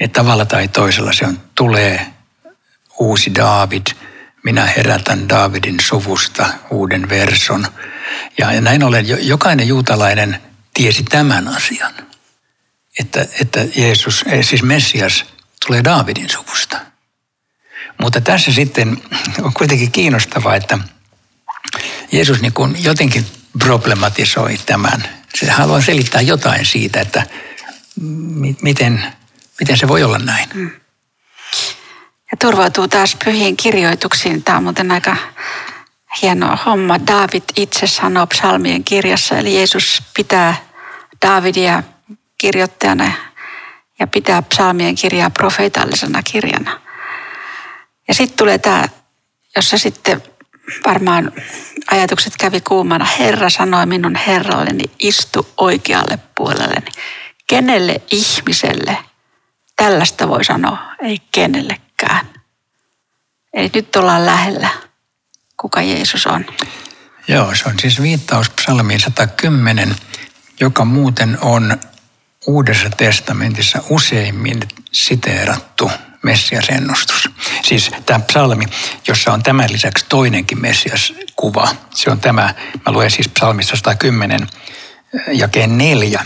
että 0.00 0.20
tavalla 0.20 0.44
tai 0.44 0.68
toisella 0.68 1.12
se 1.12 1.26
on, 1.26 1.40
tulee 1.54 2.06
uusi 2.98 3.34
David, 3.34 3.86
minä 4.44 4.66
herätän 4.66 5.28
Davidin 5.28 5.80
suvusta 5.80 6.46
uuden 6.70 7.08
verson. 7.08 7.66
Ja 8.38 8.60
näin 8.60 8.82
ollen 8.82 9.06
jokainen 9.28 9.68
juutalainen 9.68 10.42
tiesi 10.74 11.02
tämän 11.02 11.48
asian, 11.48 11.92
että, 12.98 13.26
että 13.40 13.60
Jeesus, 13.76 14.24
siis 14.42 14.62
Messias, 14.62 15.24
tulee 15.66 15.84
Davidin 15.84 16.30
suvusta. 16.30 16.80
Mutta 18.00 18.20
tässä 18.20 18.52
sitten 18.52 19.02
on 19.42 19.52
kuitenkin 19.54 19.92
kiinnostavaa, 19.92 20.56
että 20.56 20.78
Jeesus 22.12 22.40
niin 22.40 22.52
kuin 22.52 22.84
jotenkin 22.84 23.26
problematisoi 23.58 24.58
tämän. 24.66 25.19
Se 25.34 25.50
haluaa 25.50 25.80
selittää 25.80 26.20
jotain 26.20 26.66
siitä, 26.66 27.00
että 27.00 27.22
miten, 28.62 29.04
miten 29.60 29.76
se 29.76 29.88
voi 29.88 30.02
olla 30.02 30.18
näin. 30.18 30.48
Mm 30.54 30.70
ja 32.30 32.36
turvautuu 32.36 32.88
taas 32.88 33.16
pyhiin 33.24 33.56
kirjoituksiin. 33.56 34.42
Tämä 34.42 34.58
on 34.58 34.64
muuten 34.64 34.90
aika 34.90 35.16
hieno 36.22 36.58
homma. 36.66 37.06
David 37.06 37.42
itse 37.56 37.86
sanoo 37.86 38.26
psalmien 38.26 38.84
kirjassa, 38.84 39.38
eli 39.38 39.56
Jeesus 39.56 40.02
pitää 40.14 40.54
Davidia 41.26 41.82
kirjoittajana 42.38 43.12
ja 43.98 44.06
pitää 44.06 44.42
psalmien 44.42 44.94
kirjaa 44.94 45.30
profeetallisena 45.30 46.22
kirjana. 46.22 46.80
Ja 48.08 48.14
sitten 48.14 48.38
tulee 48.38 48.58
tämä, 48.58 48.88
jossa 49.56 49.78
sitten 49.78 50.22
varmaan 50.86 51.32
ajatukset 51.90 52.32
kävi 52.36 52.60
kuumana. 52.60 53.04
Herra 53.04 53.50
sanoi 53.50 53.86
minun 53.86 54.14
herralleni, 54.14 54.84
istu 54.98 55.48
oikealle 55.56 56.18
puolelleni. 56.34 56.90
Kenelle 57.46 58.02
ihmiselle 58.10 58.98
tällaista 59.76 60.28
voi 60.28 60.44
sanoa? 60.44 60.78
Ei 61.02 61.18
kenelle 61.32 61.80
pitkään. 62.00 62.26
Eli 63.52 63.70
nyt 63.74 63.96
ollaan 63.96 64.26
lähellä, 64.26 64.68
kuka 65.56 65.82
Jeesus 65.82 66.26
on. 66.26 66.46
Joo, 67.28 67.54
se 67.54 67.68
on 67.68 67.78
siis 67.78 68.02
viittaus 68.02 68.50
psalmiin 68.50 69.00
110, 69.00 69.96
joka 70.60 70.84
muuten 70.84 71.38
on 71.40 71.78
Uudessa 72.46 72.90
testamentissa 72.96 73.82
useimmin 73.90 74.60
siteerattu 74.92 75.90
Messias-ennustus. 76.22 77.30
Siis 77.62 77.90
tämä 78.06 78.20
psalmi, 78.20 78.64
jossa 79.08 79.32
on 79.32 79.42
tämän 79.42 79.72
lisäksi 79.72 80.06
toinenkin 80.08 80.60
Messias-kuva. 80.60 81.68
Se 81.94 82.10
on 82.10 82.20
tämä, 82.20 82.54
mä 82.86 82.92
luen 82.92 83.10
siis 83.10 83.28
psalmissa 83.28 83.76
110, 83.76 84.46
jakeen 85.32 85.78
neljä, 85.78 86.24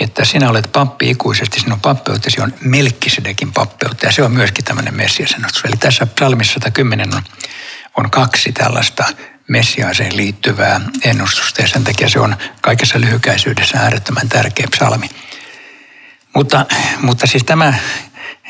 että 0.00 0.24
sinä 0.24 0.50
olet 0.50 0.72
pappi 0.72 1.10
ikuisesti, 1.10 1.60
sinun 1.60 1.80
pappeutesi 1.80 2.40
on 2.40 2.54
Melkkisedekin 2.60 3.52
pappeutta 3.52 4.06
ja 4.06 4.12
se 4.12 4.22
on 4.22 4.32
myöskin 4.32 4.64
tämmöinen 4.64 4.94
messiasennustus. 4.96 5.64
Eli 5.64 5.76
tässä 5.76 6.06
psalmissa 6.06 6.54
110 6.54 7.14
on, 7.14 7.22
on 7.96 8.10
kaksi 8.10 8.52
tällaista 8.52 9.04
messiaaseen 9.48 10.16
liittyvää 10.16 10.80
ennustusta 11.04 11.62
ja 11.62 11.68
sen 11.68 11.84
takia 11.84 12.08
se 12.08 12.20
on 12.20 12.36
kaikessa 12.60 13.00
lyhykäisyydessä 13.00 13.78
äärettömän 13.78 14.28
tärkeä 14.28 14.66
psalmi. 14.70 15.10
Mutta, 16.34 16.66
mutta 17.00 17.26
siis 17.26 17.44
tämä 17.44 17.74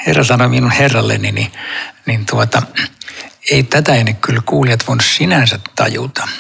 Herra 0.07 0.25
sanoi 0.25 0.49
minun 0.49 0.71
herralleni, 0.71 1.33
niin, 1.33 1.53
niin 2.07 2.27
tuota, 2.27 2.63
ei 3.51 3.63
tätä 3.63 3.95
ennen 3.95 4.17
kyllä 4.17 4.43
kuulijat 4.47 4.87
voinut 4.87 5.05
sinänsä 5.05 5.59
tajuta– 5.77 6.29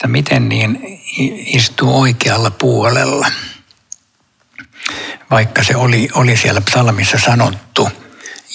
että 0.00 0.08
miten 0.08 0.48
niin 0.48 0.80
istuu 1.46 2.00
oikealla 2.00 2.50
puolella. 2.50 3.26
Vaikka 5.30 5.64
se 5.64 5.76
oli, 5.76 6.08
oli 6.14 6.36
siellä 6.36 6.60
psalmissa 6.60 7.18
sanottu, 7.18 7.88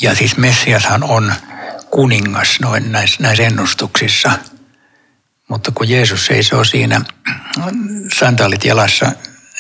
ja 0.02 0.16
siis 0.16 0.38
Messiashan 0.38 1.04
on 1.04 1.34
kuningas 1.92 2.60
noin 2.60 2.92
näissä, 2.92 3.24
näissä 3.24 3.44
ennustuksissa. 3.44 4.32
Mutta 5.48 5.72
kun 5.72 5.90
Jeesus 5.90 6.26
seisoo 6.26 6.64
siinä 6.64 7.02
sandaalit 8.20 8.66
jalassa 8.66 9.12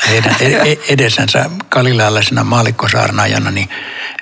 heidän 0.10 0.36
e-, 0.40 0.72
e-, 0.72 0.78
edessänsä 0.90 1.50
galilealaisena 1.70 2.44
maalikkosaarnaajana, 2.44 3.52
niin, 3.52 3.70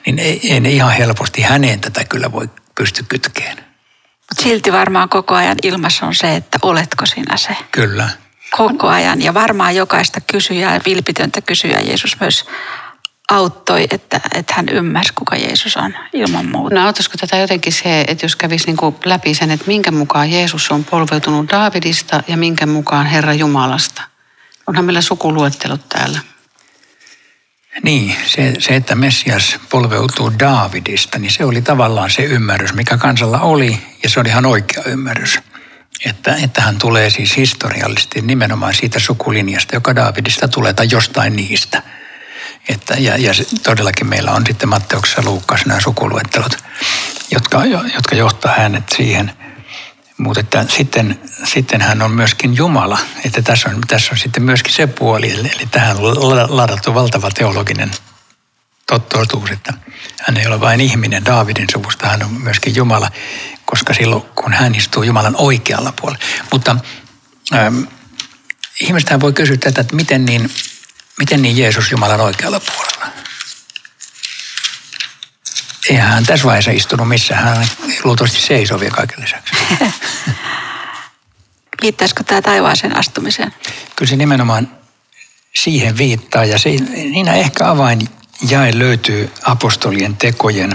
niin 0.06 0.20
ei, 0.20 0.54
ei 0.54 0.60
ne 0.60 0.70
ihan 0.70 0.92
helposti 0.92 1.42
häneen 1.42 1.80
tätä 1.80 2.04
kyllä 2.04 2.32
voi 2.32 2.50
pysty 2.76 3.06
kytkeen. 3.10 3.58
Mutta 4.30 4.44
silti 4.44 4.72
varmaan 4.72 5.10
koko 5.10 5.36
ajan 5.36 5.58
ilmassa 5.64 6.06
on 6.06 6.16
se, 6.16 6.36
että 6.36 6.60
oletko 6.62 7.06
sinä 7.06 7.38
se. 7.38 7.58
Kyllä. 7.72 8.10
Koko 8.58 8.88
ajan. 8.88 9.22
Ja 9.22 9.34
varmaan 9.34 9.76
jokaista 9.76 10.22
kysyjää, 10.22 10.82
vilpitöntä 10.86 11.42
kysyjää 11.42 11.82
Jeesus 11.82 12.20
myös 12.20 12.46
auttoi, 13.30 13.88
että, 13.90 14.22
että 14.36 14.54
hän 14.54 14.70
ymmärsi, 14.70 15.14
kuka 15.14 15.36
Jeesus 15.36 15.78
on 15.78 15.94
ilman 16.14 16.46
muuta. 16.46 16.76
No 16.76 16.86
auttaisiko 16.86 17.18
tätä 17.20 17.38
jotenkin 17.38 17.74
se, 17.74 18.02
että 18.08 18.26
jos 18.26 18.36
kävisi 18.36 18.66
niin 18.66 18.78
kuin 18.78 18.96
läpi 19.06 19.34
sen, 19.34 19.52
että 19.52 19.68
minkä 19.68 19.92
mukaan 19.92 20.32
Jeesus 20.32 20.72
on 20.72 20.84
polveutunut 20.84 21.52
Daavidista 21.52 22.24
ja 22.28 22.38
minkä 22.38 22.66
mukaan 22.66 23.06
Herra 23.06 23.34
Jumalasta? 23.34 24.13
Onhan 24.68 24.86
meillä 24.86 25.02
sukuluettelut 25.02 25.90
täällä. 25.90 26.20
Niin, 27.84 28.16
se, 28.26 28.54
se, 28.60 28.76
että 28.76 28.96
Messias 28.96 29.60
polveutuu 29.70 30.32
Daavidista, 30.40 31.20
niin 31.20 31.32
se 31.32 31.46
oli 31.46 31.62
tavallaan 31.62 32.10
se 32.10 32.24
ymmärrys, 32.24 32.74
mikä 32.74 32.98
kansalla 32.98 33.40
oli, 33.40 33.80
ja 34.04 34.10
se 34.10 34.20
oli 34.20 34.30
ihan 34.30 34.46
oikea 34.46 34.84
ymmärrys. 34.86 35.40
Että, 36.06 36.36
että 36.36 36.62
hän 36.62 36.78
tulee 36.78 37.10
siis 37.10 37.38
historiallisesti 37.38 38.22
nimenomaan 38.22 38.74
siitä 38.74 39.00
sukulinjasta, 39.00 39.76
joka 39.76 39.96
Daavidista 39.96 40.48
tulee, 40.48 40.74
tai 40.74 40.88
jostain 40.92 41.36
niistä. 41.36 41.84
Että, 42.70 42.94
ja, 42.94 43.18
ja 43.18 43.32
todellakin 43.64 44.08
meillä 44.08 44.32
on 44.32 44.46
sitten 44.48 44.70
Matteuksessa 44.70 45.22
Luukkaassa 45.26 45.68
nämä 45.68 45.80
sukuluettelut, 45.80 46.58
jotka, 47.32 47.66
jotka 47.96 48.16
johtaa 48.16 48.54
hänet 48.58 48.84
siihen– 48.98 49.32
mutta 50.18 50.40
että 50.40 50.66
sitten, 50.70 51.20
sitten 51.44 51.82
hän 51.82 52.02
on 52.02 52.12
myöskin 52.12 52.56
Jumala, 52.56 53.00
että 53.26 53.42
tässä 53.42 53.70
on, 53.70 53.82
tässä 53.88 54.10
on 54.12 54.18
sitten 54.18 54.44
myöskin 54.44 54.74
se 54.74 54.88
puoli, 54.88 55.32
eli 55.32 55.68
tähän 55.72 55.98
on 55.98 56.58
ladattu 56.58 56.94
valtava 56.94 57.32
teologinen 57.32 57.92
totuus, 59.10 59.52
että 59.52 59.74
hän 60.22 60.38
ei 60.38 60.48
ole 60.48 60.60
vain 60.60 60.82
ihminen 60.82 61.26
Daavidin 61.26 61.68
suvusta, 61.72 62.08
hän 62.08 62.24
on 62.24 62.32
myöskin 62.32 62.76
Jumala, 62.76 63.12
koska 63.66 63.94
silloin 63.94 64.22
kun 64.36 64.54
hän 64.54 64.76
istuu 64.76 65.04
Jumalan 65.04 65.36
oikealla 65.38 65.94
puolella. 66.02 66.26
Mutta 66.52 66.76
ähm, 67.54 67.82
ihmistähän 68.80 69.22
voi 69.22 69.34
kysyä 69.34 69.58
tätä, 69.58 69.82
että 69.82 69.96
miten 69.96 70.26
niin, 70.26 70.52
miten 71.20 71.42
niin 71.42 71.58
Jeesus 71.58 71.92
Jumalan 71.92 72.22
oikealla 72.22 72.60
puolella? 72.60 73.23
Eihän 75.90 76.10
hän 76.10 76.26
tässä 76.26 76.46
vaiheessa 76.46 76.72
istunut 76.72 77.08
missään. 77.08 77.44
Hän 77.44 77.68
luultavasti 78.04 78.42
seisoo 78.42 78.80
vielä 78.80 78.96
kaiken 78.96 79.24
lisäksi. 79.24 79.56
viittaisiko 81.82 82.24
tämä 82.24 82.42
taivaaseen 82.42 82.98
astumiseen? 82.98 83.54
Kyllä 83.96 84.10
se 84.10 84.16
nimenomaan 84.16 84.72
siihen 85.56 85.98
viittaa 85.98 86.46
ja 86.46 86.60
siinä 86.60 87.34
ehkä 87.34 87.70
avain 87.70 88.00
jae 88.50 88.80
löytyy 88.80 89.32
apostolien 89.44 90.18
tekojen 90.18 90.72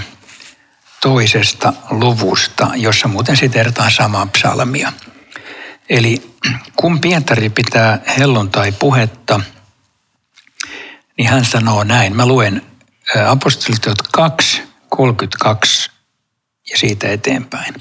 toisesta 1.00 1.72
luvusta, 1.90 2.70
jossa 2.74 3.08
muuten 3.08 3.36
siteerataan 3.36 3.90
samaa 3.90 4.26
psalmia. 4.26 4.92
Eli 5.88 6.34
kun 6.76 7.00
Pietari 7.00 7.50
pitää 7.50 7.98
helluntai-puhetta, 8.18 9.40
niin 11.18 11.28
hän 11.28 11.44
sanoo 11.44 11.84
näin. 11.84 12.16
Mä 12.16 12.26
luen 12.26 12.62
apostolitot 13.28 14.02
2, 14.12 14.67
32 14.98 15.90
ja 16.70 16.78
siitä 16.78 17.08
eteenpäin. 17.08 17.74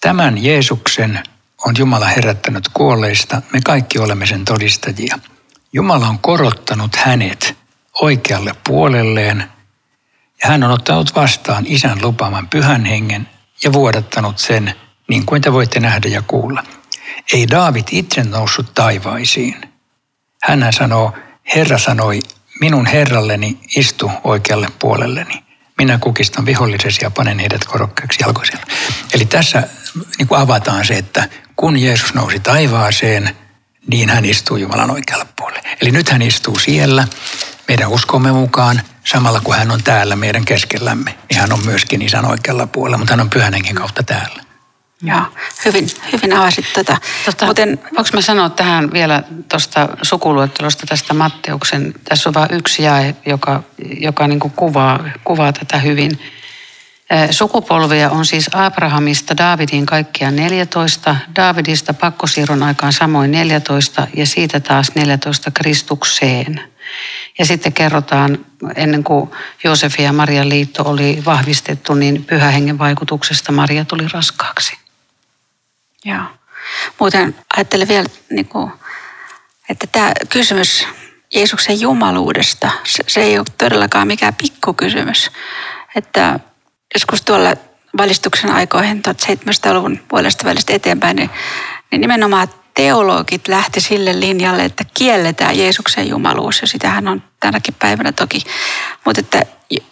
Tämän 0.00 0.44
Jeesuksen 0.44 1.22
on 1.66 1.74
Jumala 1.78 2.06
herättänyt 2.06 2.68
kuolleista. 2.74 3.42
Me 3.52 3.60
kaikki 3.64 3.98
olemme 3.98 4.26
sen 4.26 4.44
todistajia. 4.44 5.18
Jumala 5.72 6.08
on 6.08 6.18
korottanut 6.18 6.96
hänet 6.96 7.56
oikealle 8.00 8.54
puolelleen 8.66 9.38
ja 10.42 10.48
hän 10.48 10.64
on 10.64 10.70
ottanut 10.70 11.14
vastaan 11.14 11.64
isän 11.66 12.02
lupaaman 12.02 12.48
pyhän 12.48 12.84
hengen 12.84 13.28
ja 13.64 13.72
vuodattanut 13.72 14.38
sen 14.38 14.74
niin 15.08 15.26
kuin 15.26 15.42
te 15.42 15.52
voitte 15.52 15.80
nähdä 15.80 16.08
ja 16.08 16.22
kuulla. 16.22 16.64
Ei 17.32 17.48
Daavid 17.50 17.88
itse 17.90 18.24
noussut 18.24 18.74
taivaisiin. 18.74 19.72
Hän 20.42 20.72
sanoo, 20.72 21.12
Herra 21.54 21.78
sanoi, 21.78 22.20
minun 22.60 22.86
herralleni 22.86 23.58
istu 23.76 24.10
oikealle 24.24 24.68
puolelleni. 24.78 25.43
Minä 25.78 25.98
kukistan 25.98 26.46
vihollisesi 26.46 27.04
ja 27.04 27.10
panen 27.10 27.38
heidät 27.38 27.64
korokkeeksi 27.64 28.18
jalkoisella. 28.22 28.66
Eli 29.14 29.24
tässä 29.24 29.68
niin 30.18 30.28
kuin 30.28 30.40
avataan 30.40 30.84
se, 30.84 30.94
että 30.94 31.28
kun 31.56 31.78
Jeesus 31.78 32.14
nousi 32.14 32.40
taivaaseen, 32.40 33.36
niin 33.86 34.10
hän 34.10 34.24
istuu 34.24 34.56
Jumalan 34.56 34.90
oikealla 34.90 35.26
puolella. 35.36 35.68
Eli 35.80 35.90
nyt 35.90 36.08
hän 36.08 36.22
istuu 36.22 36.58
siellä 36.58 37.08
meidän 37.68 37.88
uskomme 37.88 38.32
mukaan, 38.32 38.82
samalla 39.04 39.40
kun 39.40 39.54
hän 39.54 39.70
on 39.70 39.82
täällä 39.82 40.16
meidän 40.16 40.44
keskellämme, 40.44 41.14
niin 41.30 41.40
hän 41.40 41.52
on 41.52 41.64
myöskin 41.64 42.02
isän 42.02 42.24
oikealla 42.24 42.66
puolella, 42.66 42.98
mutta 42.98 43.12
hän 43.12 43.20
on 43.20 43.30
pyhän 43.30 43.54
kautta 43.74 44.02
täällä. 44.02 44.53
Joo, 45.04 45.22
hyvin, 45.64 45.86
hyvin 46.12 46.36
avasit 46.36 46.64
tätä. 46.74 46.96
Tota, 47.24 47.46
Muten, 47.46 47.78
voinko 47.82 48.10
mä 48.12 48.20
sanoa 48.20 48.50
tähän 48.50 48.92
vielä 48.92 49.22
tuosta 49.48 49.88
sukuluettelosta 50.02 50.86
tästä 50.86 51.14
Matteuksen, 51.14 51.94
tässä 52.04 52.28
on 52.28 52.34
vain 52.34 52.54
yksi 52.54 52.82
jae, 52.82 53.14
joka, 53.26 53.62
joka 54.00 54.28
niin 54.28 54.40
kuvaa, 54.40 55.04
kuvaa 55.24 55.52
tätä 55.52 55.78
hyvin. 55.78 56.18
Sukupolvia 57.30 58.10
on 58.10 58.26
siis 58.26 58.50
Abrahamista 58.52 59.36
Daavidin 59.36 59.86
kaikkiaan 59.86 60.36
14, 60.36 61.16
Daavidista 61.36 61.94
pakkosiirron 61.94 62.62
aikaan 62.62 62.92
samoin 62.92 63.30
14 63.30 64.06
ja 64.16 64.26
siitä 64.26 64.60
taas 64.60 64.94
14 64.94 65.50
Kristukseen. 65.50 66.60
Ja 67.38 67.46
sitten 67.46 67.72
kerrotaan, 67.72 68.38
ennen 68.76 69.04
kuin 69.04 69.30
Joosef 69.64 69.98
ja 69.98 70.12
Marian 70.12 70.48
liitto 70.48 70.82
oli 70.86 71.22
vahvistettu, 71.24 71.94
niin 71.94 72.24
pyhä 72.24 72.50
hengen 72.50 72.78
vaikutuksesta 72.78 73.52
Maria 73.52 73.84
tuli 73.84 74.08
raskaaksi. 74.12 74.83
Joo. 76.04 76.24
Muuten 77.00 77.34
ajattelen 77.56 77.88
vielä, 77.88 78.08
niin 78.30 78.48
kuin, 78.48 78.72
että 79.68 79.86
tämä 79.86 80.12
kysymys 80.28 80.86
Jeesuksen 81.34 81.80
jumaluudesta, 81.80 82.70
se, 82.84 83.04
se 83.06 83.22
ei 83.22 83.38
ole 83.38 83.46
todellakaan 83.58 84.06
mikään 84.06 84.34
pikkukysymys. 84.34 85.30
Että 85.96 86.40
joskus 86.94 87.22
tuolla 87.22 87.56
valistuksen 87.96 88.50
aikoihin 88.50 89.02
1700-luvun 89.08 90.00
puolesta 90.08 90.44
välistä 90.44 90.72
eteenpäin, 90.72 91.16
niin, 91.16 91.30
niin 91.90 92.00
nimenomaan 92.00 92.48
teologit 92.74 93.48
lähti 93.48 93.80
sille 93.80 94.20
linjalle, 94.20 94.64
että 94.64 94.84
kielletään 94.94 95.58
Jeesuksen 95.58 96.08
jumaluus, 96.08 96.60
ja 96.60 96.66
sitähän 96.66 97.08
on 97.08 97.22
tänäkin 97.40 97.74
päivänä 97.78 98.12
toki. 98.12 98.40
Mutta 99.04 99.20
että 99.20 99.42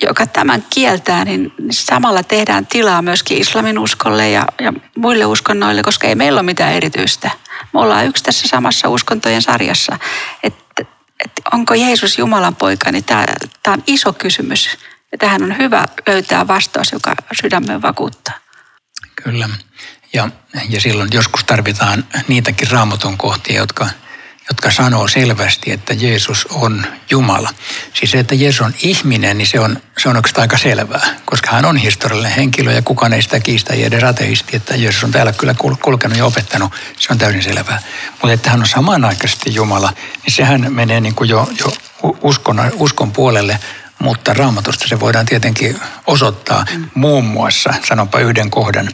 joka 0.02 0.26
tämän 0.26 0.66
kieltää, 0.70 1.24
niin 1.24 1.52
samalla 1.70 2.22
tehdään 2.22 2.66
tilaa 2.66 3.02
myöskin 3.02 3.38
islamin 3.38 3.78
uskolle 3.78 4.30
ja, 4.30 4.44
ja 4.60 4.72
muille 4.96 5.26
uskonnoille, 5.26 5.82
koska 5.82 6.06
ei 6.06 6.14
meillä 6.14 6.38
ole 6.38 6.46
mitään 6.46 6.72
erityistä. 6.72 7.30
Me 7.72 7.80
ollaan 7.80 8.06
yksi 8.06 8.24
tässä 8.24 8.48
samassa 8.48 8.88
uskontojen 8.88 9.42
sarjassa. 9.42 9.98
Että 10.42 10.84
et 11.24 11.32
onko 11.52 11.74
Jeesus 11.74 12.18
Jumalan 12.18 12.56
poika, 12.56 12.92
niin 12.92 13.04
tämä 13.04 13.26
on 13.68 13.82
iso 13.86 14.12
kysymys. 14.12 14.78
Ja 15.12 15.18
tähän 15.18 15.42
on 15.42 15.58
hyvä 15.58 15.84
löytää 16.06 16.48
vastaus, 16.48 16.92
joka 16.92 17.14
sydämen 17.42 17.82
vakuuttaa. 17.82 18.34
Kyllä. 19.22 19.48
Ja, 20.12 20.28
ja 20.68 20.80
silloin 20.80 21.08
joskus 21.12 21.44
tarvitaan 21.44 22.04
niitäkin 22.28 22.70
raamatun 22.70 23.18
kohtia, 23.18 23.56
jotka, 23.56 23.88
jotka 24.48 24.70
sanoo 24.70 25.08
selvästi, 25.08 25.72
että 25.72 25.94
Jeesus 25.94 26.46
on 26.50 26.86
Jumala. 27.10 27.50
Siis 27.94 28.10
se, 28.10 28.18
että 28.18 28.34
Jeesus 28.34 28.60
on 28.60 28.74
ihminen, 28.82 29.38
niin 29.38 29.46
se 29.46 29.60
on, 29.60 29.80
se 29.98 30.08
on 30.08 30.16
oikeastaan 30.16 30.42
aika 30.42 30.58
selvää, 30.58 31.16
koska 31.24 31.50
hän 31.50 31.64
on 31.64 31.76
historiallinen 31.76 32.36
henkilö 32.36 32.72
ja 32.72 32.82
kukaan 32.82 33.12
ei 33.12 33.22
sitä 33.22 33.40
kiistä, 33.40 33.74
ei 33.74 33.84
edes 33.84 34.04
ateisti, 34.04 34.56
että 34.56 34.76
Jeesus 34.76 35.04
on 35.04 35.10
täällä 35.10 35.32
kyllä 35.32 35.54
kulkenut 35.82 36.18
ja 36.18 36.24
opettanut, 36.24 36.72
se 36.98 37.12
on 37.12 37.18
täysin 37.18 37.42
selvää. 37.42 37.82
Mutta 38.10 38.32
että 38.32 38.50
hän 38.50 38.60
on 38.60 38.66
samanaikaisesti 38.66 39.54
Jumala, 39.54 39.92
niin 40.24 40.34
sehän 40.34 40.72
menee 40.72 41.00
niin 41.00 41.14
kuin 41.14 41.30
jo, 41.30 41.48
jo 41.58 41.72
uskon, 42.22 42.72
uskon 42.74 43.12
puolelle, 43.12 43.58
mutta 43.98 44.34
raamatusta 44.34 44.88
se 44.88 45.00
voidaan 45.00 45.26
tietenkin 45.26 45.80
osoittaa 46.06 46.64
mm. 46.74 46.90
muun 46.94 47.24
muassa, 47.24 47.74
sanonpa 47.88 48.18
yhden 48.18 48.50
kohdan, 48.50 48.88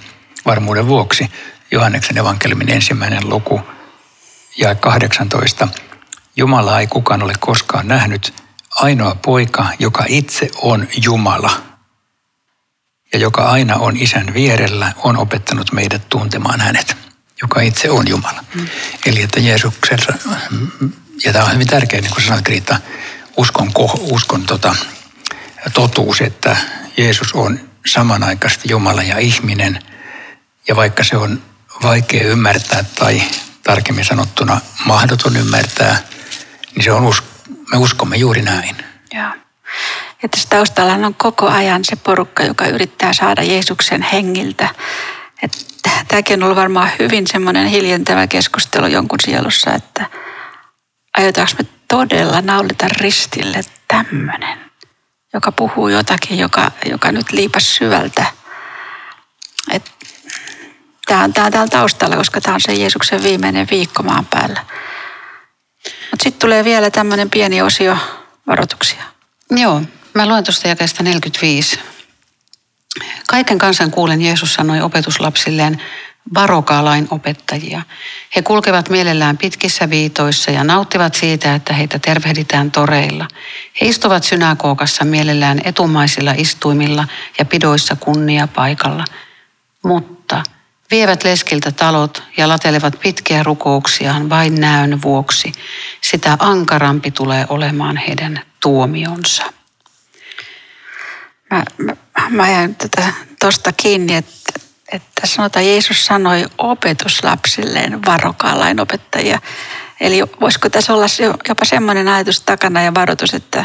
varmuuden 0.48 0.87
vuoksi 0.87 1.30
Johanneksen 1.70 2.18
evankeliumin 2.18 2.70
ensimmäinen 2.70 3.28
luku 3.28 3.61
ja 4.56 4.74
18. 4.74 5.68
Jumala 6.37 6.80
ei 6.80 6.87
kukaan 6.87 7.22
ole 7.22 7.32
koskaan 7.40 7.88
nähnyt, 7.88 8.34
ainoa 8.70 9.14
poika, 9.14 9.66
joka 9.78 10.04
itse 10.08 10.50
on 10.62 10.88
Jumala 11.02 11.50
ja 13.12 13.18
joka 13.18 13.42
aina 13.42 13.76
on 13.76 13.96
isän 13.96 14.34
vierellä, 14.34 14.92
on 14.96 15.16
opettanut 15.16 15.72
meidät 15.72 16.08
tuntemaan 16.08 16.61
hänet, 16.61 16.96
joka 17.42 17.61
itse 17.61 17.90
on 17.90 18.08
Jumala. 18.08 18.44
Mm. 18.54 18.68
Eli 19.06 19.22
että 19.22 19.40
Jeesuksen, 19.40 19.98
ja 21.24 21.32
tämä 21.32 21.44
on 21.44 21.54
hyvin 21.54 21.66
tärkeä, 21.66 22.00
niin 22.00 22.12
kuin 22.12 22.24
sanoit 22.24 22.48
Riitta, 22.48 22.80
uskon, 23.37 23.72
uskon 24.00 24.42
tota, 24.42 24.76
totuus, 25.74 26.20
että 26.20 26.56
Jeesus 26.96 27.32
on 27.32 27.61
samanaikaisesti 27.87 28.68
Jumala 28.70 29.02
ja 29.02 29.18
ihminen– 29.18 29.78
ja 30.68 30.76
vaikka 30.76 31.04
se 31.04 31.16
on 31.16 31.42
vaikea 31.83 32.24
ymmärtää 32.24 32.85
tai 32.98 33.22
tarkemmin 33.62 34.04
sanottuna 34.04 34.61
mahdoton 34.85 35.37
ymmärtää, 35.37 35.96
niin 36.74 36.85
se 36.85 36.92
on, 36.92 37.12
me 37.72 37.78
uskomme 37.78 38.16
juuri 38.16 38.42
näin. 38.42 38.76
Joo. 39.14 39.31
Ja 40.22 40.28
tässä 40.28 40.48
taustalla 40.48 40.94
on 40.94 41.14
koko 41.14 41.48
ajan 41.48 41.85
se 41.85 41.96
porukka, 41.96 42.44
joka 42.44 42.66
yrittää 42.66 43.12
saada 43.12 43.42
Jeesuksen 43.42 44.02
hengiltä. 44.02 44.68
Että 45.42 45.59
tämäkin 46.09 46.38
on 46.38 46.42
ollut 46.42 46.57
varmaan 46.57 46.90
hyvin 46.98 47.26
semmoinen 47.26 47.66
hiljentävä 47.66 48.26
keskustelu 48.26 48.87
jonkun 48.87 49.18
sielussa, 49.24 49.74
että 49.74 50.07
aiotaanko 51.18 51.52
me 51.59 51.68
todella 51.88 52.40
naulita 52.40 52.87
ristille 52.88 53.61
tämmöinen, 53.88 54.59
joka 55.35 55.52
puhuu 55.52 55.88
jotakin, 55.88 56.38
joka, 56.38 56.72
joka 56.90 57.12
nyt 57.12 57.33
liipas 57.33 57.76
syvältä. 57.76 58.26
Että 59.70 59.90
Tämä 61.09 61.21
on, 61.21 61.25
on 61.25 61.33
täällä 61.33 61.66
taustalla, 61.71 62.16
koska 62.16 62.40
tämä 62.40 62.55
on 62.55 62.61
se 62.61 62.75
Jeesuksen 62.75 63.23
viimeinen 63.23 63.66
viikko 63.71 64.03
maan 64.03 64.27
päällä. 64.27 64.64
Mutta 66.11 66.23
sitten 66.23 66.40
tulee 66.40 66.64
vielä 66.64 66.90
tämmöinen 66.90 67.31
pieni 67.31 67.62
osio 67.62 67.97
varoituksia. 68.47 69.03
Joo, 69.51 69.83
mä 70.14 70.27
luen 70.27 70.44
tuosta 70.44 70.68
jakeesta 70.68 71.03
45. 71.03 71.81
Kaiken 73.29 73.59
kansan 73.59 73.90
kuulen 73.90 74.23
Jeesus 74.23 74.55
sanoi 74.55 74.81
opetuslapsilleen, 74.81 75.83
varokaa 76.35 76.85
lain 76.85 77.09
opettajia. 77.11 77.83
He 78.37 78.42
kulkevat 78.42 78.88
mielellään 78.88 79.38
pitkissä 79.38 79.90
viitoissa 79.90 80.51
ja 80.51 80.64
nauttivat 80.64 81.14
siitä, 81.14 81.55
että 81.55 81.75
heitä 81.75 81.99
tervehditään 81.99 82.71
toreilla. 82.71 83.29
He 83.81 83.87
istuvat 83.87 84.25
synagogassa 84.25 85.05
mielellään 85.05 85.61
etumaisilla 85.64 86.35
istuimilla 86.37 87.09
ja 87.38 87.44
pidoissa 87.44 87.97
kunnia 87.97 88.49
paikalla. 88.49 89.05
Mutta– 89.83 90.42
Vievät 90.90 91.24
leskiltä 91.24 91.72
talot 91.72 92.22
ja 92.37 92.48
latelevat 92.48 93.01
pitkiä 93.01 93.42
rukouksiaan 93.42 94.31
vain 94.31 94.61
näön 94.61 95.03
vuoksi. 95.03 95.53
Sitä 96.01 96.37
ankarampi 96.38 97.11
tulee 97.11 97.46
olemaan 97.48 97.96
heidän 97.96 98.40
tuomionsa. 98.61 99.53
Mä, 101.51 101.64
mä, 101.79 101.96
mä 102.31 102.51
jäin 102.51 102.77
tuosta 103.40 103.72
kiinni, 103.72 104.14
että, 104.14 104.53
että 104.92 105.27
sanotaan 105.27 105.66
Jeesus 105.66 106.07
sanoi 106.07 106.46
opetuslapsilleen 106.59 108.05
varokaa 108.07 108.59
lainopettajia. 108.59 109.38
Eli 110.01 110.22
voisiko 110.40 110.68
tässä 110.70 110.94
olla 110.94 111.07
jopa 111.48 111.64
semmoinen 111.64 112.09
ajatus 112.09 112.40
takana 112.40 112.83
ja 112.83 112.94
varoitus, 112.94 113.35
että 113.35 113.64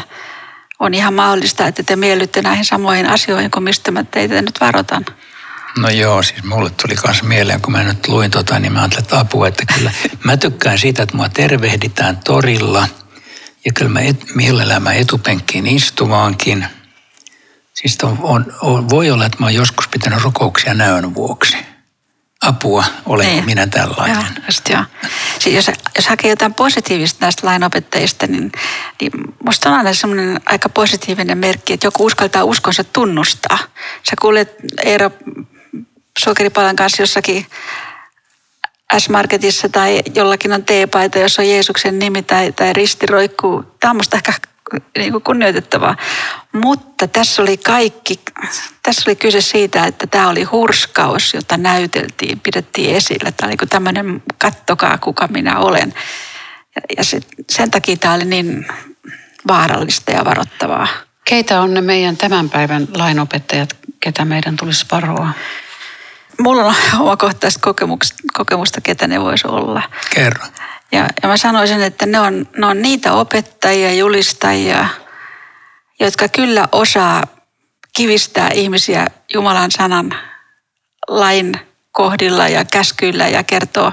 on 0.78 0.94
ihan 0.94 1.14
mahdollista, 1.14 1.66
että 1.66 1.82
te 1.82 1.96
miellytte 1.96 2.42
näihin 2.42 2.64
samoihin 2.64 3.10
asioihin 3.10 3.50
kuin 3.50 3.62
mistä 3.62 3.90
mä 3.90 4.04
teitä 4.04 4.42
nyt 4.42 4.60
varoitan. 4.60 5.04
No 5.78 5.88
joo, 5.88 6.22
siis 6.22 6.44
mulle 6.44 6.70
tuli 6.70 6.94
myös 7.06 7.22
mieleen, 7.22 7.60
kun 7.60 7.72
mä 7.72 7.82
nyt 7.82 8.08
luin 8.08 8.30
tota, 8.30 8.58
niin 8.58 8.72
mä 8.72 8.78
ajattelin, 8.78 9.04
että 9.04 9.18
apua, 9.18 9.48
että 9.48 9.66
kyllä 9.74 9.92
mä 10.24 10.36
tykkään 10.36 10.78
siitä, 10.78 11.02
että 11.02 11.16
mua 11.16 11.28
tervehditään 11.28 12.16
torilla. 12.16 12.88
Ja 13.64 13.72
kyllä 13.72 13.90
mä 13.90 14.00
et, 14.00 14.34
mielellään 14.34 14.82
mä 14.82 14.92
etupenkkiin 14.92 15.66
istuvaankin. 15.66 16.66
Siis 17.74 17.98
on, 18.02 18.18
on, 18.22 18.52
on, 18.60 18.90
voi 18.90 19.10
olla, 19.10 19.26
että 19.26 19.38
mä 19.40 19.46
oon 19.46 19.54
joskus 19.54 19.88
pitänyt 19.88 20.22
rukouksia 20.22 20.74
näön 20.74 21.14
vuoksi. 21.14 21.56
Apua, 22.42 22.84
olen 23.06 23.26
niin. 23.26 23.44
minä 23.44 23.66
tällainen. 23.66 24.16
Joo, 24.16 24.24
just 24.46 24.68
joo. 24.68 24.84
Siis 25.38 25.54
jos, 25.54 25.76
jos 25.96 26.06
hakee 26.06 26.30
jotain 26.30 26.54
positiivista 26.54 27.18
näistä 27.20 27.46
lainopettajista, 27.46 28.26
niin, 28.26 28.52
niin 29.00 29.12
musta 29.44 29.68
on 29.68 29.76
aina 29.76 29.94
semmoinen 29.94 30.40
aika 30.46 30.68
positiivinen 30.68 31.38
merkki, 31.38 31.72
että 31.72 31.86
joku 31.86 32.04
uskaltaa 32.04 32.44
uskonsa 32.44 32.84
tunnustaa. 32.84 33.58
Sä 34.10 34.16
kuulet 34.20 34.54
Eero 34.84 35.10
sokeripalan 36.20 36.76
kanssa 36.76 37.02
jossakin 37.02 37.46
S-Marketissa 38.98 39.68
tai 39.68 40.02
jollakin 40.14 40.52
on 40.52 40.64
teepaita, 40.64 41.18
jossa 41.18 41.42
on 41.42 41.48
Jeesuksen 41.48 41.98
nimi 41.98 42.22
tai, 42.22 42.52
tai 42.52 42.72
risti 42.72 43.06
roikkuu. 43.06 43.64
Tämä 43.80 43.90
on 43.90 43.96
musta 43.96 44.16
ehkä 44.16 44.32
niin 44.98 45.12
kuin 45.12 45.24
kunnioitettavaa. 45.24 45.96
Mutta 46.52 47.08
tässä 47.08 47.42
oli 47.42 47.56
kaikki, 47.56 48.20
tässä 48.82 49.02
oli 49.06 49.16
kyse 49.16 49.40
siitä, 49.40 49.84
että 49.84 50.06
tämä 50.06 50.28
oli 50.28 50.42
hurskaus, 50.42 51.34
jota 51.34 51.56
näyteltiin, 51.56 52.40
pidettiin 52.40 52.96
esillä. 52.96 53.32
Tämä 53.32 53.48
oli 53.48 53.68
tämmöinen, 53.68 54.22
kattokaa 54.38 54.98
kuka 54.98 55.28
minä 55.28 55.58
olen. 55.58 55.94
Ja, 56.76 56.82
ja 56.96 57.04
sit, 57.04 57.26
sen 57.50 57.70
takia 57.70 57.96
tämä 57.96 58.14
oli 58.14 58.24
niin 58.24 58.66
vaarallista 59.48 60.12
ja 60.12 60.24
varoittavaa. 60.24 60.88
Keitä 61.24 61.60
on 61.60 61.74
ne 61.74 61.80
meidän 61.80 62.16
tämän 62.16 62.50
päivän 62.50 62.88
lainopettajat, 62.94 63.76
ketä 64.00 64.24
meidän 64.24 64.56
tulisi 64.56 64.86
varoa? 64.92 65.32
Mulla 66.38 66.64
on 66.64 66.74
omakohtaista 67.00 67.60
kokemusta, 67.62 68.14
kokemusta, 68.32 68.80
ketä 68.80 69.06
ne 69.06 69.20
voisi 69.20 69.46
olla. 69.48 69.82
Kerro. 70.14 70.46
Ja, 70.92 71.08
ja 71.22 71.28
mä 71.28 71.36
sanoisin, 71.36 71.82
että 71.82 72.06
ne 72.06 72.20
on, 72.20 72.48
ne 72.56 72.66
on 72.66 72.82
niitä 72.82 73.12
opettajia, 73.12 73.94
julistajia, 73.94 74.88
jotka 76.00 76.28
kyllä 76.28 76.68
osaa 76.72 77.22
kivistää 77.96 78.48
ihmisiä 78.48 79.06
Jumalan 79.34 79.70
sanan 79.70 80.14
lain 81.08 81.60
kohdilla 81.92 82.48
ja 82.48 82.64
käskyillä 82.64 83.28
ja 83.28 83.44
kertoo, 83.44 83.92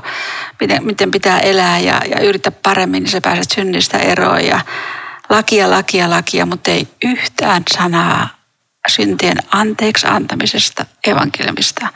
miten, 0.60 0.86
miten 0.86 1.12
pitää 1.12 1.40
elää 1.40 1.80
ja, 1.80 2.02
ja 2.10 2.20
yritä 2.22 2.52
paremmin, 2.52 3.04
niin 3.04 3.12
sä 3.12 3.22
pääset 3.22 3.52
synnistä 3.52 3.98
eroon 3.98 4.46
ja 4.46 4.62
lakia, 5.30 5.70
lakia, 5.70 6.10
lakia, 6.10 6.46
mutta 6.46 6.72
ei 6.72 6.88
yhtään 7.06 7.64
sanaa 7.78 8.30
syntien 8.88 9.38
anteeksi 9.52 10.08
antamisesta 10.08 10.86
evankeliumista. 11.08 11.88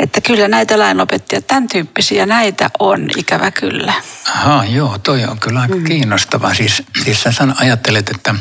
Että 0.00 0.20
kyllä 0.20 0.48
näitä 0.48 0.78
lainopettajia, 0.78 1.42
tämän 1.42 1.68
tyyppisiä 1.68 2.26
näitä 2.26 2.70
on 2.78 3.10
ikävä 3.16 3.50
kyllä. 3.50 3.92
Aha, 4.34 4.64
joo, 4.64 4.98
toi 4.98 5.24
on 5.24 5.38
kyllä 5.38 5.60
aika 5.60 5.76
mm. 5.76 5.84
kiinnostavaa. 5.84 6.54
Siis, 6.54 6.82
siis 7.04 7.22
sä 7.22 7.32
san, 7.32 7.54
ajattelet, 7.60 8.08
että, 8.08 8.34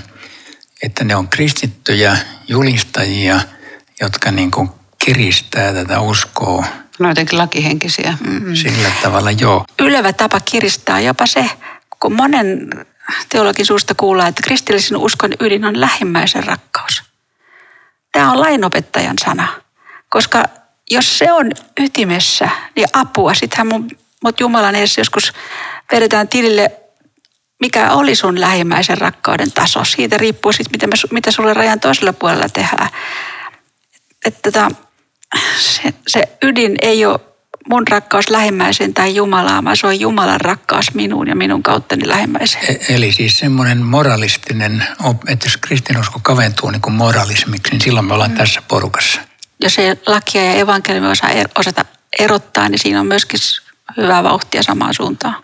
että 0.84 1.04
ne 1.04 1.16
on 1.16 1.28
kristittyjä 1.28 2.18
julistajia, 2.48 3.40
jotka 4.02 4.32
niin 4.32 4.52
kuin 4.52 4.70
kiristää 5.06 5.74
tätä 5.74 6.00
uskoa. 6.00 6.66
No 7.00 7.10
jotenkin 7.10 7.38
lakihenkisiä. 7.38 8.18
Mm. 8.28 8.56
Sillä 8.56 8.92
tavalla, 9.04 9.32
joo. 9.32 9.66
Ylevä 9.80 10.14
tapa 10.14 10.40
kiristää 10.40 11.00
jopa 11.00 11.26
se, 11.26 11.50
kun 12.00 12.14
monen 12.14 12.70
teologin 13.30 13.66
suusta 13.66 13.96
kuullaan, 13.96 14.30
että 14.30 14.44
kristillisen 14.44 14.98
uskon 14.98 15.32
ydin 15.40 15.66
on 15.66 15.82
lähimmäisen 15.82 16.44
rakkaus. 16.44 17.04
Tämä 18.12 18.32
on 18.32 18.40
lainopettajan 18.40 19.16
sana, 19.26 19.48
koska 20.10 20.44
jos 20.90 21.18
se 21.18 21.32
on 21.32 21.52
ytimessä, 21.80 22.50
niin 22.76 22.88
apua. 22.94 23.34
Sittenhän 23.34 23.68
mun, 23.68 23.90
mut 24.24 24.40
Jumalan 24.40 24.76
edessä 24.76 25.02
joskus 25.02 25.34
vedetään 25.92 26.28
tilille, 26.28 26.72
mikä 27.60 27.92
oli 27.92 28.16
sun 28.16 28.42
lähimmäisen 28.42 28.98
rakkauden 28.98 29.52
taso. 29.52 29.84
Siitä 29.84 30.18
riippuu 30.18 30.52
sitten, 30.52 30.90
mitä, 30.90 30.98
mitä 31.12 31.32
sulle 31.32 31.54
rajan 31.54 31.80
toisella 31.80 32.14
puolella 32.14 32.50
tehdään. 32.50 32.90
Että 34.26 34.52
tota, 34.52 34.72
se, 35.60 35.94
se 36.08 36.24
ydin 36.42 36.76
ei 36.82 37.06
ole 37.06 37.20
mun 37.70 37.88
rakkaus 37.88 38.30
lähimmäiseen 38.30 38.94
tai 38.94 39.16
Jumalaa, 39.16 39.64
vaan 39.64 39.78
se 39.78 39.88
on 39.88 40.00
Jumalan 40.00 40.42
rakkaus 40.42 40.94
minuun 40.94 41.28
ja 41.28 41.36
minun 41.36 41.64
kauttani 41.64 42.08
lähimmäiseen. 42.08 42.66
E- 42.70 42.96
eli 42.96 43.12
siis 43.12 43.40
semmoinen 43.40 43.78
moralistinen, 43.78 44.88
että 45.28 45.46
jos 45.46 45.58
kristinusko 45.58 46.20
kaventuu 46.24 46.72
niin 46.72 46.82
kuin 46.82 46.94
moralismiksi, 46.94 47.72
niin 47.72 47.82
silloin 47.82 48.06
me 48.06 48.14
ollaan 48.14 48.32
mm. 48.32 48.38
tässä 48.38 48.62
porukassa 48.68 49.29
jos 49.60 49.80
ei 49.80 49.96
lakia 50.08 50.46
ja 50.46 50.54
evankeliumia 50.54 51.10
osaa 51.10 51.30
er, 51.30 51.50
osata 51.58 51.86
erottaa, 52.20 52.70
niin 52.70 52.80
siinä 52.80 53.00
on 53.00 53.08
myöskin 53.08 53.40
hyvää 53.98 54.24
vauhtia 54.24 54.64
samaan 54.64 54.94
suuntaan. 54.94 55.44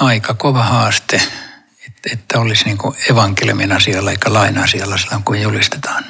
Aika 0.00 0.34
kova 0.34 0.62
haaste, 0.62 1.22
että 2.12 2.40
olisi 2.40 2.64
niin 2.64 2.78
kuin 2.78 2.96
evankeliumin 3.10 3.72
asialla 3.72 4.10
eikä 4.10 4.32
lain 4.32 4.58
asialla 4.58 4.96
silloin, 4.96 5.22
kun 5.22 5.42
julistetaan. 5.42 6.04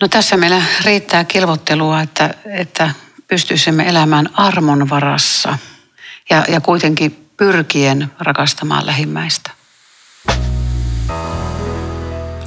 No 0.00 0.08
tässä 0.08 0.36
meillä 0.36 0.62
riittää 0.84 1.24
kilvottelua, 1.24 2.00
että, 2.00 2.34
että 2.44 2.90
pystyisimme 3.28 3.88
elämään 3.88 4.28
armon 4.32 4.90
varassa 4.90 5.58
ja, 6.30 6.44
ja 6.48 6.60
kuitenkin 6.60 7.30
pyrkien 7.36 8.12
rakastamaan 8.18 8.86
lähimmäistä. 8.86 9.50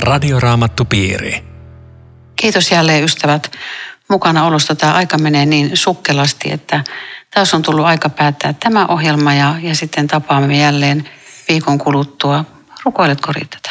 Radioraamattu 0.01 0.85
piiri. 0.85 1.50
Kiitos 2.41 2.71
jälleen 2.71 3.03
ystävät 3.03 3.51
mukana 4.07 4.45
olosta. 4.45 4.75
Tämä 4.75 4.93
aika 4.93 5.17
menee 5.17 5.45
niin 5.45 5.77
sukkelasti, 5.77 6.51
että 6.51 6.83
taas 7.33 7.53
on 7.53 7.61
tullut 7.61 7.85
aika 7.85 8.09
päättää 8.09 8.53
tämä 8.53 8.85
ohjelma 8.85 9.33
ja, 9.33 9.55
ja 9.61 9.75
sitten 9.75 10.07
tapaamme 10.07 10.57
jälleen 10.57 11.09
viikon 11.49 11.77
kuluttua. 11.77 12.45
Rukoiletko 12.85 13.31
Riitta 13.31 13.69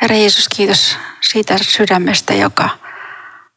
Herra 0.00 0.16
Jeesus, 0.16 0.48
kiitos 0.48 0.96
siitä 1.20 1.56
sydämestä, 1.62 2.34
joka 2.34 2.68